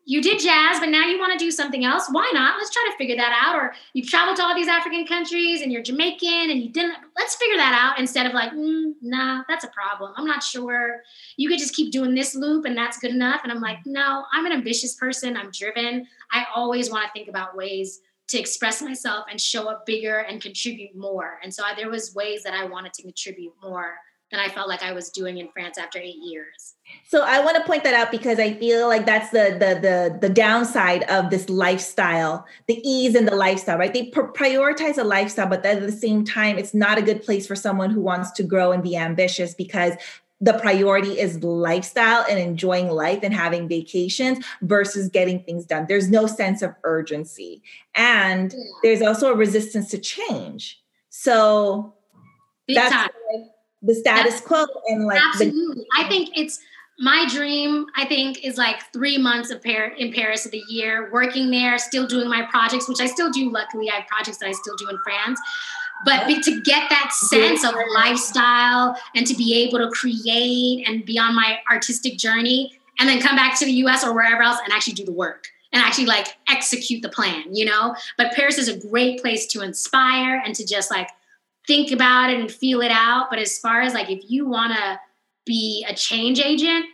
[0.05, 2.07] you did jazz, but now you want to do something else.
[2.11, 2.57] Why not?
[2.57, 3.55] Let's try to figure that out.
[3.55, 7.35] Or you've traveled to all these African countries and you're Jamaican and you didn't, let's
[7.35, 10.11] figure that out instead of like, mm, nah, that's a problem.
[10.17, 11.01] I'm not sure.
[11.37, 13.41] You could just keep doing this loop and that's good enough.
[13.43, 15.37] And I'm like, no, I'm an ambitious person.
[15.37, 16.05] I'm driven.
[16.31, 20.41] I always want to think about ways to express myself and show up bigger and
[20.41, 21.39] contribute more.
[21.43, 23.95] And so I, there was ways that I wanted to contribute more
[24.34, 26.73] than I felt like I was doing in France after eight years.
[27.07, 30.27] So I want to point that out because I feel like that's the the the
[30.27, 33.93] the downside of this lifestyle, the ease in the lifestyle, right?
[33.93, 37.45] They pr- prioritize a lifestyle, but at the same time, it's not a good place
[37.45, 39.93] for someone who wants to grow and be ambitious because
[40.41, 45.86] the priority is lifestyle and enjoying life and having vacations versus getting things done.
[45.88, 47.61] There's no sense of urgency.
[47.95, 48.59] And yeah.
[48.81, 50.81] there's also a resistance to change.
[51.09, 51.93] So
[52.67, 53.09] Big that's time
[53.84, 55.84] the status quo and like absolutely.
[55.84, 56.59] The- I think it's
[56.99, 57.86] my dream.
[57.95, 61.77] I think is like three months of Par- in Paris of the year, working there,
[61.77, 63.51] still doing my projects, which I still do.
[63.51, 65.39] Luckily, I have projects that I still do in France.
[66.05, 71.17] But to get that sense of lifestyle and to be able to create and be
[71.17, 74.71] on my artistic journey, and then come back to the US or wherever else and
[74.71, 77.95] actually do the work and actually like execute the plan, you know?
[78.17, 81.09] But Paris is a great place to inspire and to just like
[81.68, 83.28] think about it and feel it out.
[83.30, 84.99] But as far as like if you want to
[85.45, 86.86] be a change agent,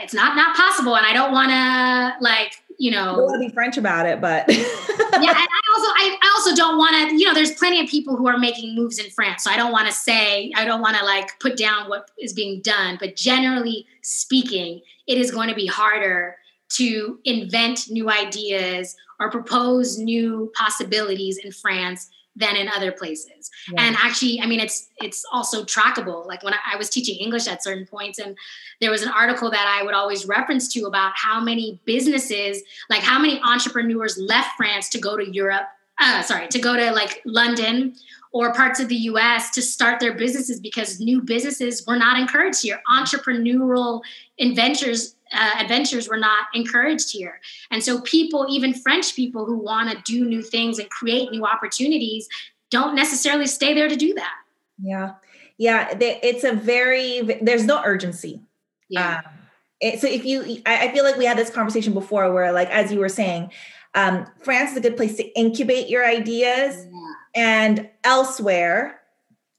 [0.00, 0.96] it's not not possible.
[0.96, 3.14] And I don't want to like you know.
[3.14, 4.56] I want to be French about it, but yeah.
[4.58, 7.34] And I also I, I also don't want to you know.
[7.34, 9.92] There's plenty of people who are making moves in France, so I don't want to
[9.92, 12.96] say I don't want to like put down what is being done.
[13.00, 16.36] But generally speaking, it is going to be harder
[16.70, 23.50] to invent new ideas or propose new possibilities in France than in other places.
[23.70, 23.82] Yeah.
[23.82, 26.26] And actually, I mean, it's it's also trackable.
[26.26, 28.36] Like when I, I was teaching English at certain points, and
[28.80, 33.02] there was an article that I would always reference to about how many businesses, like
[33.02, 35.66] how many entrepreneurs left France to go to Europe.
[36.00, 37.94] Uh, sorry, to go to like London
[38.32, 42.62] or parts of the US to start their businesses because new businesses were not encouraged
[42.62, 42.80] here.
[42.90, 44.00] Entrepreneurial
[44.40, 47.40] adventures uh, adventures were not encouraged here.
[47.70, 51.44] And so people, even French people who want to do new things and create new
[51.44, 52.28] opportunities,
[52.70, 54.34] don't necessarily stay there to do that.
[54.82, 55.14] Yeah.
[55.58, 58.40] Yeah, it's a very there's no urgency.
[58.88, 59.18] Yeah.
[59.18, 59.32] Um,
[59.80, 62.68] it, so if you I, I feel like we had this conversation before where like
[62.70, 63.52] as you were saying,
[63.94, 67.12] um, France is a good place to incubate your ideas yeah.
[67.34, 69.00] and elsewhere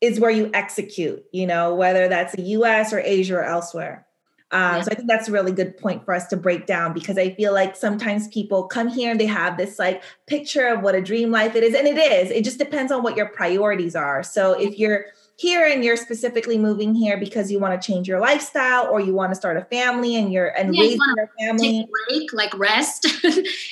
[0.01, 4.05] is where you execute, you know, whether that's the US or Asia or elsewhere.
[4.53, 4.81] Um, yeah.
[4.83, 7.33] So I think that's a really good point for us to break down because I
[7.33, 11.01] feel like sometimes people come here and they have this like picture of what a
[11.01, 12.29] dream life it is, and it is.
[12.29, 14.21] It just depends on what your priorities are.
[14.21, 18.19] So if you're here and you're specifically moving here because you want to change your
[18.19, 21.31] lifestyle or you want to start a family and you're and yeah, raise you your
[21.39, 23.07] family take a break like rest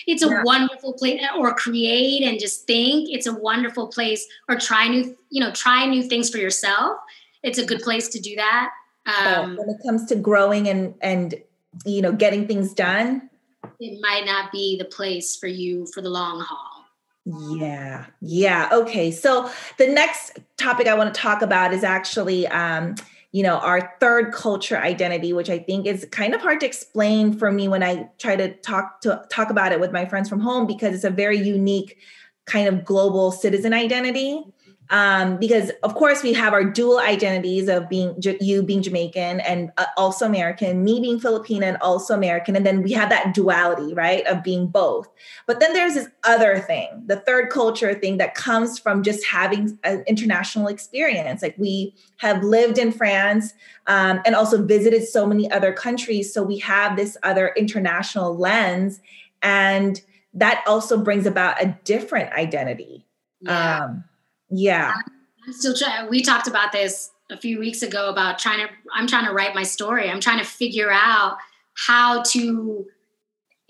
[0.07, 0.41] it's a yeah.
[0.43, 5.39] wonderful place or create and just think it's a wonderful place or try new you
[5.39, 6.97] know try new things for yourself
[7.43, 8.71] it's a good place to do that
[9.06, 11.36] um, when it comes to growing and and
[11.86, 13.30] you know getting things done
[13.80, 16.86] it might not be the place for you for the long haul.
[17.58, 19.12] Yeah yeah okay.
[19.12, 22.95] So the next topic i want to talk about is actually um
[23.32, 27.34] you know our third culture identity which i think is kind of hard to explain
[27.34, 30.39] for me when i try to talk to talk about it with my friends from
[30.39, 31.97] home because it's a very unique
[32.45, 34.43] kind of global citizen identity
[34.91, 39.71] um, because of course we have our dual identities of being you being Jamaican and
[39.77, 43.93] uh, also American, me being Filipino and also American, and then we have that duality,
[43.93, 45.07] right, of being both.
[45.47, 49.79] But then there's this other thing, the third culture thing that comes from just having
[49.85, 51.41] an international experience.
[51.41, 53.53] Like we have lived in France
[53.87, 58.99] um, and also visited so many other countries, so we have this other international lens,
[59.41, 60.01] and
[60.33, 63.05] that also brings about a different identity.
[63.39, 63.85] Yeah.
[63.85, 64.03] Um,
[64.52, 64.93] yeah.
[65.45, 66.10] I'm still trying.
[66.10, 69.56] We talked about this a few weeks ago about trying to, I'm trying to write
[69.56, 70.10] my story.
[70.10, 71.38] I'm trying to figure out
[71.74, 72.86] how to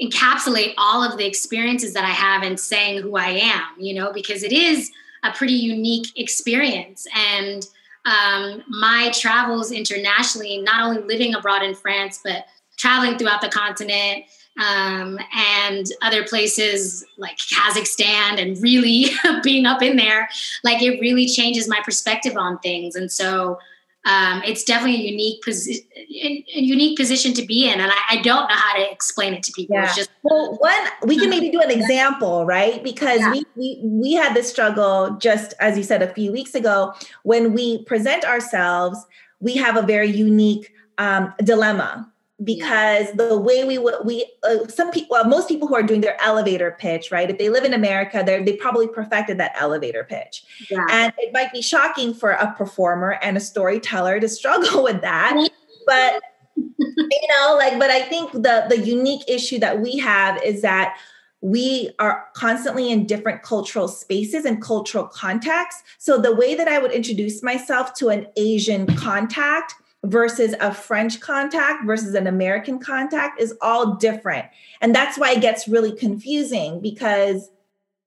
[0.02, 4.12] encapsulate all of the experiences that I have in saying who I am, you know,
[4.12, 4.92] because it is
[5.24, 7.06] a pretty unique experience.
[7.16, 7.66] And
[8.06, 12.46] um, my travels internationally, not only living abroad in France, but
[12.78, 14.26] traveling throughout the continent,
[14.62, 19.08] um, and other places like Kazakhstan and really
[19.44, 20.30] being up in there,
[20.64, 22.96] like it really changes my perspective on things.
[22.96, 23.58] And so
[24.06, 28.16] um, it's definitely a unique position, a unique position to be in, and I, I,
[28.24, 29.76] don't know how to explain it to people.
[29.76, 29.94] Yeah.
[29.94, 30.74] Just- well, one
[31.06, 32.84] we can maybe do an example, right?
[32.84, 33.32] Because yeah.
[33.32, 37.54] we, we we had this struggle just as you said a few weeks ago when
[37.54, 39.06] we present ourselves.
[39.40, 42.11] We have a very unique um, dilemma
[42.44, 43.28] because yeah.
[43.28, 46.22] the way we would we uh, some people well, most people who are doing their
[46.22, 50.44] elevator pitch right if they live in america they they probably perfected that elevator pitch
[50.70, 50.86] yeah.
[50.90, 55.50] and it might be shocking for a performer and a storyteller to struggle with that
[55.86, 56.22] but
[56.56, 60.98] you know like but i think the the unique issue that we have is that
[61.44, 66.80] we are constantly in different cultural spaces and cultural contexts so the way that i
[66.80, 73.40] would introduce myself to an asian contact versus a French contact versus an American contact
[73.40, 74.46] is all different.
[74.82, 77.50] And that's why it gets really confusing because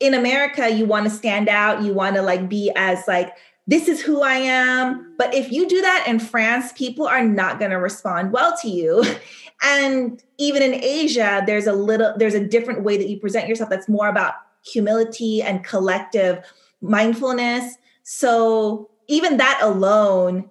[0.01, 3.34] in America, you want to stand out, you want to like be as like,
[3.66, 5.14] this is who I am.
[5.16, 8.68] But if you do that in France, people are not going to respond well to
[8.68, 9.05] you.
[9.62, 13.70] And even in Asia, there's a little, there's a different way that you present yourself
[13.70, 14.34] that's more about
[14.66, 16.45] humility and collective
[16.82, 17.76] mindfulness.
[18.03, 20.51] So even that alone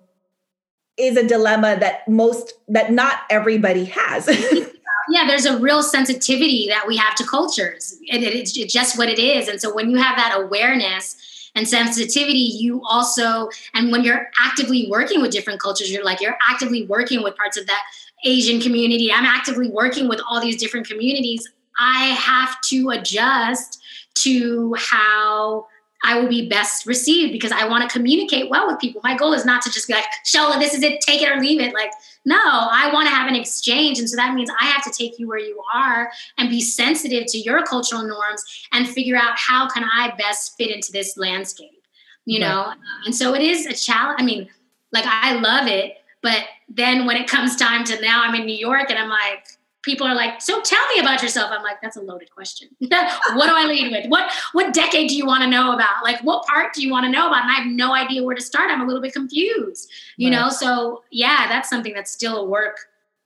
[0.98, 4.28] is a dilemma that most that not everybody has.
[5.10, 9.10] Yeah there's a real sensitivity that we have to cultures and it, it's just what
[9.10, 9.50] it is.
[9.50, 11.18] And so when you have that awareness
[11.56, 16.38] and sensitivity you also and when you're actively working with different cultures you're like you're
[16.50, 17.84] actively working with parts of that
[18.24, 19.12] asian community.
[19.12, 21.48] I'm actively working with all these different communities.
[21.78, 23.82] I have to adjust
[24.20, 25.68] to how
[26.04, 29.02] I will be best received because I want to communicate well with people.
[29.04, 31.40] My goal is not to just be like, Shola, this is it, take it or
[31.40, 31.74] leave it.
[31.74, 31.92] Like,
[32.26, 34.00] no, I want to have an exchange.
[34.00, 37.26] And so that means I have to take you where you are and be sensitive
[37.28, 38.44] to your cultural norms
[38.74, 41.82] and figure out how can I best fit into this landscape,
[42.26, 42.50] you right.
[42.50, 42.74] know?
[43.06, 44.20] And so it is a challenge.
[44.20, 44.50] I mean,
[44.92, 45.98] like, I love it.
[46.22, 49.48] But then when it comes time to now I'm in New York and I'm like,
[49.84, 52.70] people are like, "So tell me about yourself." I'm like, "That's a loaded question.
[52.80, 54.08] what do I lead with?
[54.10, 56.04] What what decade do you want to know about?
[56.04, 58.36] Like, what part do you want to know about?" And I have no idea where
[58.36, 58.72] to start.
[58.72, 60.40] I'm a little bit confused, you right.
[60.40, 60.50] know.
[60.50, 62.78] So yeah, that's something that's still a work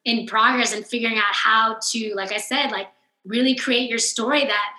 [0.06, 2.88] in progress and figuring out how to, like I said, like
[3.26, 4.74] really create your story that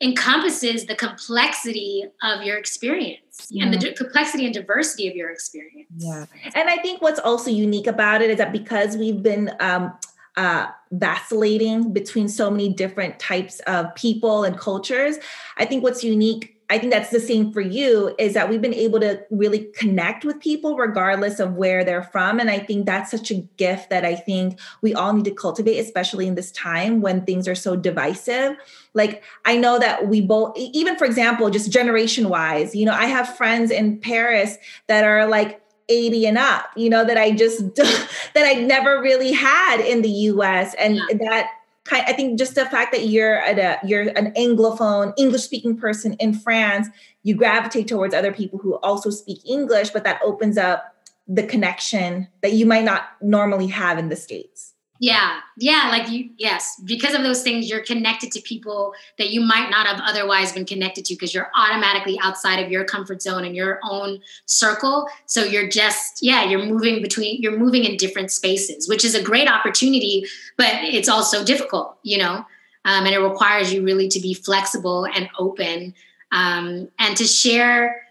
[0.00, 3.64] encompasses the complexity of your experience yeah.
[3.64, 5.88] and the complexity and diversity of your experience.
[5.96, 6.26] Yeah.
[6.54, 9.92] And I think what's also unique about it is that because we've been um,
[10.38, 15.18] uh, vacillating between so many different types of people and cultures,
[15.56, 18.74] I think what's unique I think that's the same for you is that we've been
[18.74, 22.38] able to really connect with people regardless of where they're from.
[22.38, 25.78] And I think that's such a gift that I think we all need to cultivate,
[25.78, 28.56] especially in this time when things are so divisive.
[28.92, 33.06] Like, I know that we both, even for example, just generation wise, you know, I
[33.06, 34.58] have friends in Paris
[34.88, 39.32] that are like, 80 and up, you know, that I just that I never really
[39.32, 40.74] had in the US.
[40.74, 41.16] And yeah.
[41.18, 41.50] that
[41.84, 45.76] kind I think just the fact that you're at a you're an anglophone English speaking
[45.76, 46.88] person in France,
[47.22, 50.94] you gravitate towards other people who also speak English, but that opens up
[51.26, 54.74] the connection that you might not normally have in the states.
[55.00, 55.40] Yeah.
[55.56, 55.88] Yeah.
[55.90, 59.86] Like you, yes, because of those things, you're connected to people that you might not
[59.86, 63.78] have otherwise been connected to because you're automatically outside of your comfort zone and your
[63.88, 65.08] own circle.
[65.26, 69.22] So you're just, yeah, you're moving between, you're moving in different spaces, which is a
[69.22, 70.24] great opportunity,
[70.56, 72.44] but it's also difficult, you know,
[72.84, 75.94] um, and it requires you really to be flexible and open
[76.32, 78.02] um, and to share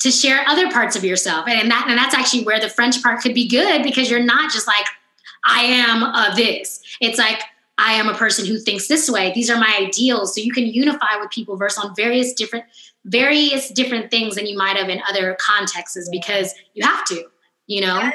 [0.00, 3.20] to share other parts of yourself and that and that's actually where the french part
[3.20, 4.86] could be good because you're not just like
[5.46, 6.80] I am a this.
[7.00, 7.40] It's like
[7.78, 9.32] I am a person who thinks this way.
[9.34, 10.34] These are my ideals.
[10.34, 12.64] So you can unify with people versus on various different
[13.04, 17.24] various different things than you might have in other contexts because you have to,
[17.66, 18.10] you know.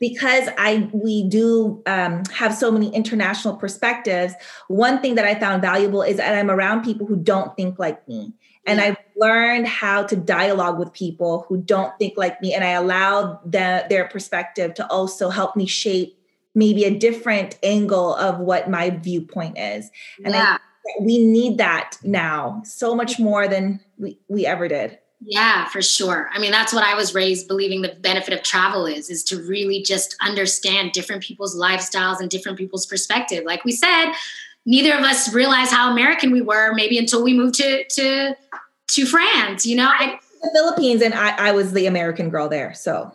[0.00, 4.34] because I we do um, have so many international perspectives.
[4.68, 8.06] One thing that I found valuable is that I'm around people who don't think like
[8.08, 8.34] me.
[8.66, 12.70] And I've learned how to dialogue with people who don't think like me, and I
[12.70, 16.18] allow the, their perspective to also help me shape
[16.54, 19.90] maybe a different angle of what my viewpoint is.
[20.24, 20.58] And yeah.
[20.58, 24.98] I, we need that now so much more than we, we ever did.
[25.26, 26.28] Yeah, for sure.
[26.32, 29.42] I mean, that's what I was raised believing the benefit of travel is, is to
[29.42, 33.44] really just understand different people's lifestyles and different people's perspective.
[33.44, 34.12] Like we said,
[34.66, 38.36] neither of us realized how American we were maybe until we moved to to
[38.86, 39.88] to France, you know.
[39.88, 42.74] I, the Philippines and I, I was the American girl there.
[42.74, 43.10] So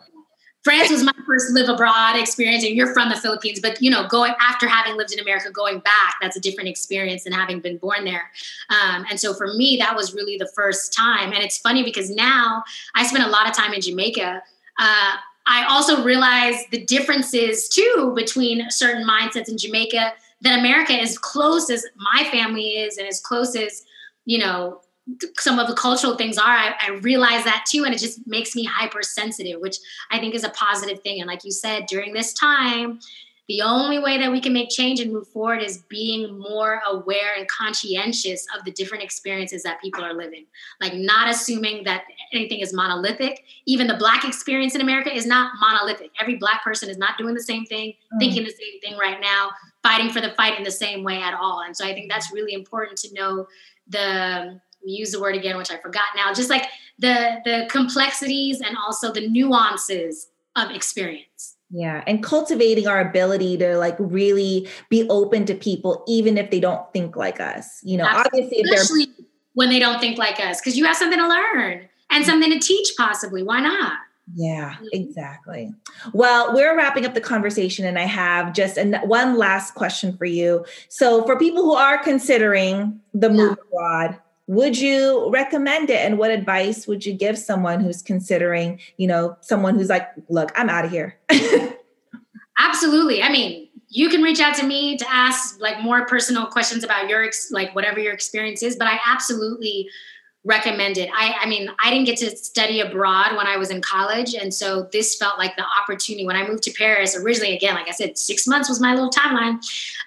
[0.62, 4.06] France was my first live abroad experience, and you're from the Philippines, but you know,
[4.08, 7.78] going after having lived in America, going back, that's a different experience than having been
[7.78, 8.30] born there.
[8.68, 11.32] Um, and so for me, that was really the first time.
[11.32, 12.62] And it's funny because now
[12.94, 14.42] I spend a lot of time in Jamaica.
[14.78, 15.12] Uh,
[15.46, 21.70] I also realize the differences too between certain mindsets in Jamaica that America, as close
[21.70, 23.84] as my family is, and as close as
[24.26, 24.80] you know
[25.38, 28.54] some of the cultural things are I, I, realize that too and it just makes
[28.54, 29.78] me hypersensitive which
[30.10, 31.20] i think is a positive thing.
[31.20, 33.00] And like you said during this time
[33.50, 37.34] the only way that we can make change and move forward is being more aware
[37.36, 40.46] and conscientious of the different experiences that people are living.
[40.80, 43.42] Like not assuming that anything is monolithic.
[43.66, 46.12] Even the black experience in america is not monolithic.
[46.20, 48.18] Every black person is not doing the same thing mm.
[48.20, 49.50] thinking the same thing right now
[49.82, 51.62] fighting for the fight in the same way at all.
[51.66, 53.48] And so i think that's really important to know
[53.88, 56.66] the we use the word again, which I forgot now, just like
[56.98, 61.56] the the complexities and also the nuances of experience.
[61.70, 66.58] Yeah, and cultivating our ability to like really be open to people, even if they
[66.58, 67.80] don't think like us.
[67.84, 68.42] You know, Absolutely.
[68.42, 72.24] obviously, especially when they don't think like us, because you have something to learn and
[72.24, 73.42] something to teach, possibly.
[73.42, 73.98] Why not?
[74.34, 74.86] Yeah, mm-hmm.
[74.92, 75.72] exactly.
[76.12, 80.24] Well, we're wrapping up the conversation, and I have just an, one last question for
[80.24, 80.64] you.
[80.88, 83.36] So, for people who are considering the yeah.
[83.36, 84.18] move abroad,
[84.50, 86.04] would you recommend it?
[86.04, 90.50] And what advice would you give someone who's considering you know someone who's like look
[90.56, 91.16] i'm out of here?
[92.58, 93.22] Absolutely.
[93.22, 97.08] I mean you can reach out to me to ask like more personal questions about
[97.08, 99.88] your like whatever your experience is but i absolutely
[100.44, 101.10] recommend it.
[101.14, 104.34] I, I mean, I didn't get to study abroad when I was in college.
[104.34, 107.88] And so this felt like the opportunity when I moved to Paris originally, again, like
[107.88, 109.58] I said, six months was my little timeline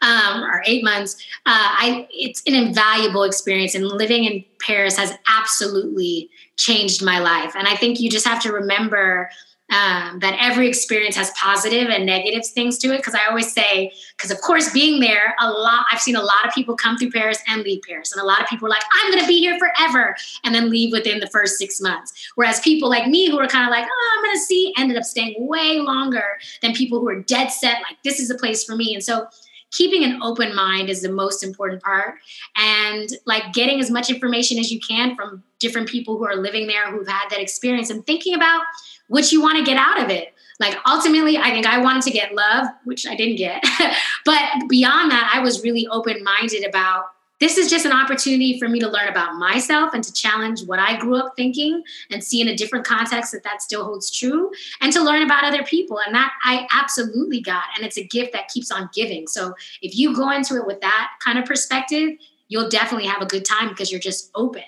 [0.01, 1.17] um, or eight months.
[1.45, 7.55] Uh, I, it's an invaluable experience and living in Paris has absolutely changed my life.
[7.55, 9.29] And I think you just have to remember
[9.71, 12.97] um, that every experience has positive and negative things to it.
[12.97, 16.45] Because I always say, because of course, being there, a lot, I've seen a lot
[16.45, 18.11] of people come through Paris and leave Paris.
[18.11, 20.69] And a lot of people are like, I'm going to be here forever, and then
[20.69, 22.31] leave within the first six months.
[22.35, 24.97] Whereas people like me who are kind of like, oh, I'm going to see, ended
[24.97, 28.63] up staying way longer than people who are dead set, like, this is a place
[28.63, 28.93] for me.
[28.93, 29.27] And so,
[29.73, 32.15] keeping an open mind is the most important part.
[32.55, 36.67] And like getting as much information as you can from different people who are living
[36.67, 38.61] there who've had that experience and thinking about
[39.07, 40.33] what you want to get out of it.
[40.59, 43.63] Like ultimately, I think I wanted to get love, which I didn't get.
[44.25, 47.05] but beyond that, I was really open minded about
[47.43, 50.79] this is just an opportunity for me to learn about myself and to challenge what
[50.79, 54.49] I grew up thinking and see in a different context that that still holds true
[54.79, 55.99] and to learn about other people.
[55.99, 57.65] And that I absolutely got.
[57.75, 59.27] And it's a gift that keeps on giving.
[59.27, 62.11] So if you go into it with that kind of perspective,
[62.47, 64.63] you'll definitely have a good time because you're just open.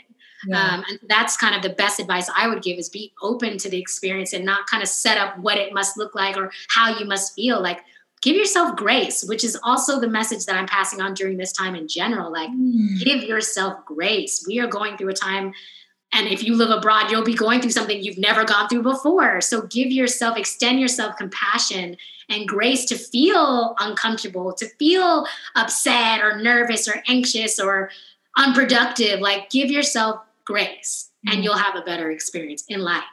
[0.46, 0.60] Yeah.
[0.60, 3.70] Um, and that's kind of the best advice I would give is be open to
[3.70, 7.00] the experience and not kind of set up what it must look like or how
[7.00, 7.62] you must feel.
[7.62, 7.86] Like
[8.22, 11.76] give yourself grace, which is also the message that I'm passing on during this time
[11.76, 12.32] in general.
[12.32, 13.00] Like, mm.
[13.04, 14.44] give yourself grace.
[14.48, 15.54] We are going through a time,
[16.12, 19.42] and if you live abroad, you'll be going through something you've never gone through before.
[19.42, 21.98] So, give yourself, extend yourself compassion
[22.30, 27.92] and grace to feel uncomfortable, to feel upset or nervous or anxious or
[28.38, 29.20] unproductive.
[29.20, 31.34] Like, give yourself grace, mm.
[31.34, 33.04] and you'll have a better experience in life.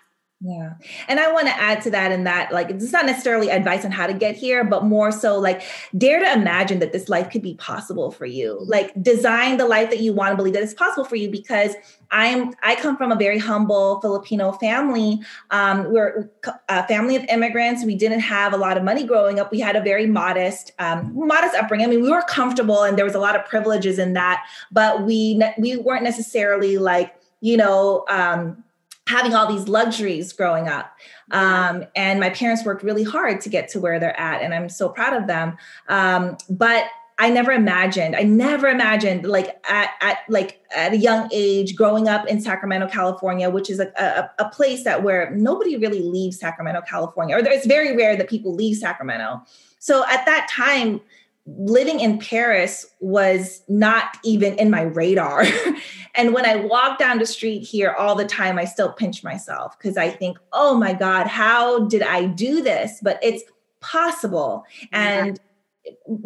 [0.44, 0.72] Yeah.
[1.06, 3.92] And I want to add to that in that, like, it's not necessarily advice on
[3.92, 5.62] how to get here, but more so like,
[5.96, 8.58] dare to imagine that this life could be possible for you.
[8.66, 11.76] Like, design the life that you want to believe that it's possible for you because
[12.10, 15.20] I'm, I come from a very humble Filipino family.
[15.52, 16.28] Um, we're
[16.68, 17.84] a family of immigrants.
[17.84, 19.52] We didn't have a lot of money growing up.
[19.52, 21.86] We had a very modest, um, modest upbringing.
[21.86, 25.04] I mean, we were comfortable and there was a lot of privileges in that, but
[25.04, 28.64] we, we weren't necessarily like, you know, um,
[29.12, 30.86] having all these luxuries growing up.
[31.30, 34.68] Um, and my parents worked really hard to get to where they're at, and I'm
[34.68, 35.56] so proud of them.
[35.88, 36.84] Um, but
[37.18, 42.08] I never imagined, I never imagined like at, at like at a young age growing
[42.08, 46.40] up in Sacramento, California, which is a, a, a place that where nobody really leaves
[46.40, 49.42] Sacramento, California, or it's very rare that people leave Sacramento.
[49.78, 51.00] So at that time,
[51.46, 55.44] living in Paris was not even in my radar.
[56.14, 59.76] and when I walk down the street here all the time, I still pinch myself
[59.76, 63.00] because I think, oh my God, how did I do this?
[63.02, 63.42] But it's
[63.80, 64.64] possible.
[64.92, 65.40] And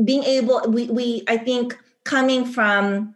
[0.04, 3.14] being able, we, we, I think coming from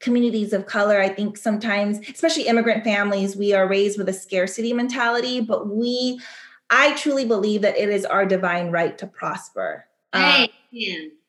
[0.00, 4.74] communities of color, I think sometimes, especially immigrant families, we are raised with a scarcity
[4.74, 6.20] mentality, but we,
[6.68, 9.86] I truly believe that it is our divine right to prosper.
[10.14, 10.44] Hey.
[10.44, 10.48] Um,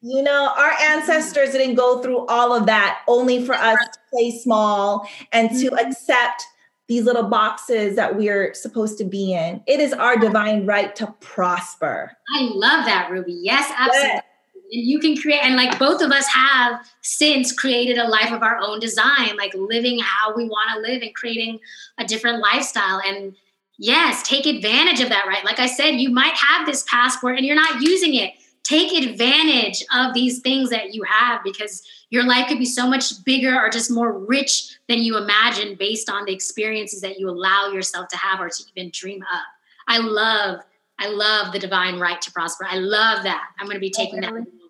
[0.02, 4.32] you know, our ancestors didn't go through all of that only for us to play
[4.32, 5.88] small and to mm-hmm.
[5.88, 6.44] accept
[6.88, 9.64] these little boxes that we're supposed to be in.
[9.66, 12.12] It is our divine right to prosper.
[12.36, 13.34] I love that, Ruby.
[13.34, 14.10] Yes, absolutely.
[14.10, 14.24] Yes.
[14.72, 18.44] And you can create, and like both of us have since created a life of
[18.44, 21.60] our own design, like living how we want to live and creating
[21.98, 23.02] a different lifestyle.
[23.06, 23.36] And
[23.78, 25.46] yes, take advantage of that, right?
[25.46, 28.34] Like I said, you might have this passport and you're not using it
[28.66, 33.24] take advantage of these things that you have because your life could be so much
[33.24, 37.72] bigger or just more rich than you imagine based on the experiences that you allow
[37.72, 39.46] yourself to have or to even dream up.
[39.88, 40.62] I love,
[41.00, 42.66] I love the divine right to prosper.
[42.68, 43.50] I love that.
[43.60, 44.65] I'm going to be oh, taking that in a week.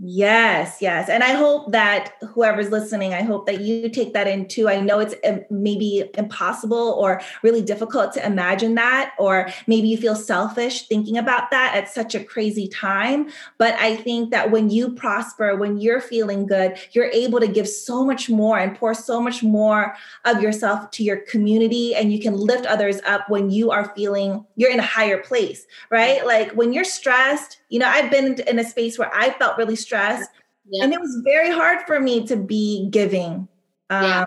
[0.00, 1.08] Yes, yes.
[1.08, 4.68] And I hope that whoever's listening, I hope that you take that in too.
[4.68, 9.96] I know it's um, maybe impossible or really difficult to imagine that, or maybe you
[9.96, 13.28] feel selfish thinking about that at such a crazy time.
[13.58, 17.68] But I think that when you prosper, when you're feeling good, you're able to give
[17.68, 22.20] so much more and pour so much more of yourself to your community, and you
[22.20, 26.24] can lift others up when you are feeling you're in a higher place, right?
[26.24, 29.76] Like when you're stressed, you know, I've been in a space where I felt really
[29.88, 30.26] stress.
[30.70, 30.84] Yeah.
[30.84, 33.48] And it was very hard for me to be giving.
[33.90, 34.24] Um, yeah,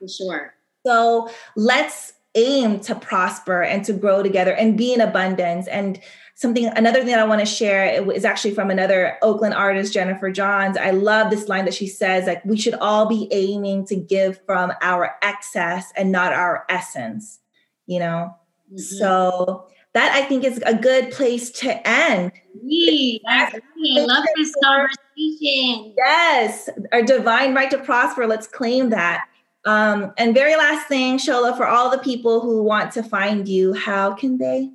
[0.00, 0.54] for sure.
[0.84, 5.68] So let's aim to prosper and to grow together and be in abundance.
[5.68, 6.00] And
[6.34, 10.32] something, another thing that I want to share is actually from another Oakland artist, Jennifer
[10.32, 10.76] Johns.
[10.76, 14.40] I love this line that she says, like, we should all be aiming to give
[14.46, 17.38] from our excess and not our essence,
[17.86, 18.34] you know?
[18.66, 18.78] Mm-hmm.
[18.78, 22.32] So that I think is a good place to end.
[22.62, 25.94] Me, I love this conversation.
[25.96, 28.26] Yes, our divine right to prosper.
[28.26, 29.26] Let's claim that.
[29.64, 33.72] Um, and very last thing, Shola, for all the people who want to find you,
[33.72, 34.70] how can they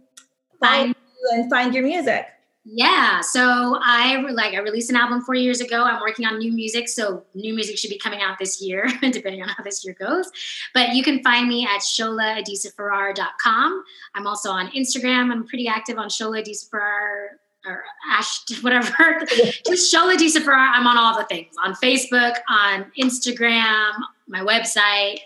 [0.60, 2.26] find you and find your music?
[2.66, 5.84] Yeah, so I like I released an album four years ago.
[5.84, 9.42] I'm working on new music, so new music should be coming out this year, depending
[9.42, 10.30] on how this year goes.
[10.74, 13.84] But you can find me at sholaadisafarrar.com.
[14.14, 15.32] I'm also on Instagram.
[15.32, 17.28] I'm pretty active on Shola Adisafarrar
[17.66, 19.22] or Ash, whatever.
[19.66, 20.72] Just Shola Adisafarrar.
[20.74, 23.94] I'm on all the things on Facebook, on Instagram,
[24.28, 25.20] my website,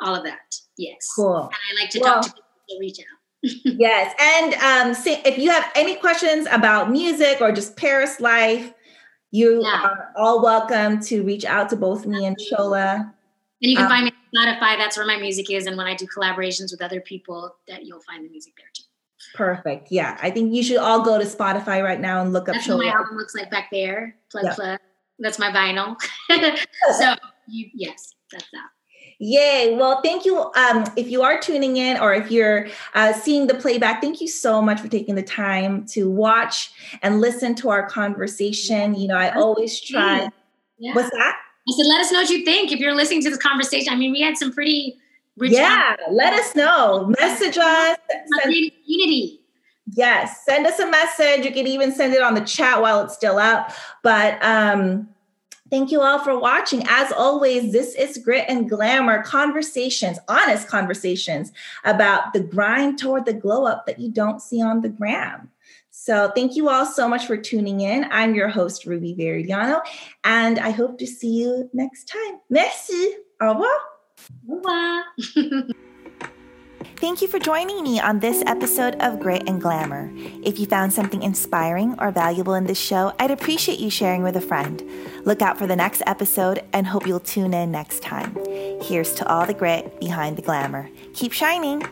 [0.00, 0.54] all of that.
[0.76, 1.10] Yes.
[1.14, 1.42] Cool.
[1.42, 4.14] And I like to well, talk to people, so reach out yes.
[4.20, 8.72] And um, if you have any questions about music or just Paris life,
[9.30, 9.82] You yeah.
[9.82, 13.12] are all welcome to reach out to both me and Shola.
[13.60, 14.78] And you can um, find me on Spotify.
[14.78, 15.66] That's where my music is.
[15.66, 18.84] And when I do collaborations with other people, that you'll find the music there too.
[19.34, 19.88] Perfect.
[19.90, 20.16] Yeah.
[20.22, 22.78] I think you should all go to Spotify right now and look up That's Shola.
[22.78, 24.16] what my album looks like back there.
[24.30, 24.54] Plug, yep.
[24.54, 24.78] plug.
[25.18, 25.96] That's my vinyl.
[26.98, 27.14] so,
[27.48, 28.68] you, yes, that's that.
[29.20, 29.74] Yay.
[29.76, 30.38] Well, thank you.
[30.54, 34.28] Um, if you are tuning in or if you're uh, seeing the playback, thank you
[34.28, 36.70] so much for taking the time to watch
[37.02, 38.94] and listen to our conversation.
[38.94, 40.28] You know, I always try.
[40.78, 40.94] Yeah.
[40.94, 41.36] What's that?
[41.68, 43.92] I said, let us know what you think if you're listening to this conversation.
[43.92, 44.96] I mean, we had some pretty
[45.36, 45.52] rich.
[45.52, 47.12] Yeah, let us know.
[47.18, 47.98] Message us.
[48.86, 49.40] Unity.
[49.94, 51.44] Yes, send us a message.
[51.44, 53.72] You can even send it on the chat while it's still up.
[54.02, 55.08] But um,
[55.70, 56.82] Thank you all for watching.
[56.88, 61.52] As always, this is Grit and Glamour conversations, honest conversations
[61.84, 65.50] about the grind toward the glow up that you don't see on the gram.
[65.90, 68.06] So, thank you all so much for tuning in.
[68.10, 69.80] I'm your host, Ruby Veridiano,
[70.24, 72.40] and I hope to see you next time.
[72.48, 73.16] Merci.
[73.40, 73.70] Au revoir.
[74.48, 75.74] Au revoir.
[76.96, 80.10] Thank you for joining me on this episode of Grit and Glamour.
[80.42, 84.36] If you found something inspiring or valuable in this show, I'd appreciate you sharing with
[84.36, 84.82] a friend.
[85.24, 88.36] Look out for the next episode and hope you'll tune in next time.
[88.82, 90.90] Here's to all the grit behind the glamour.
[91.14, 91.82] Keep shining.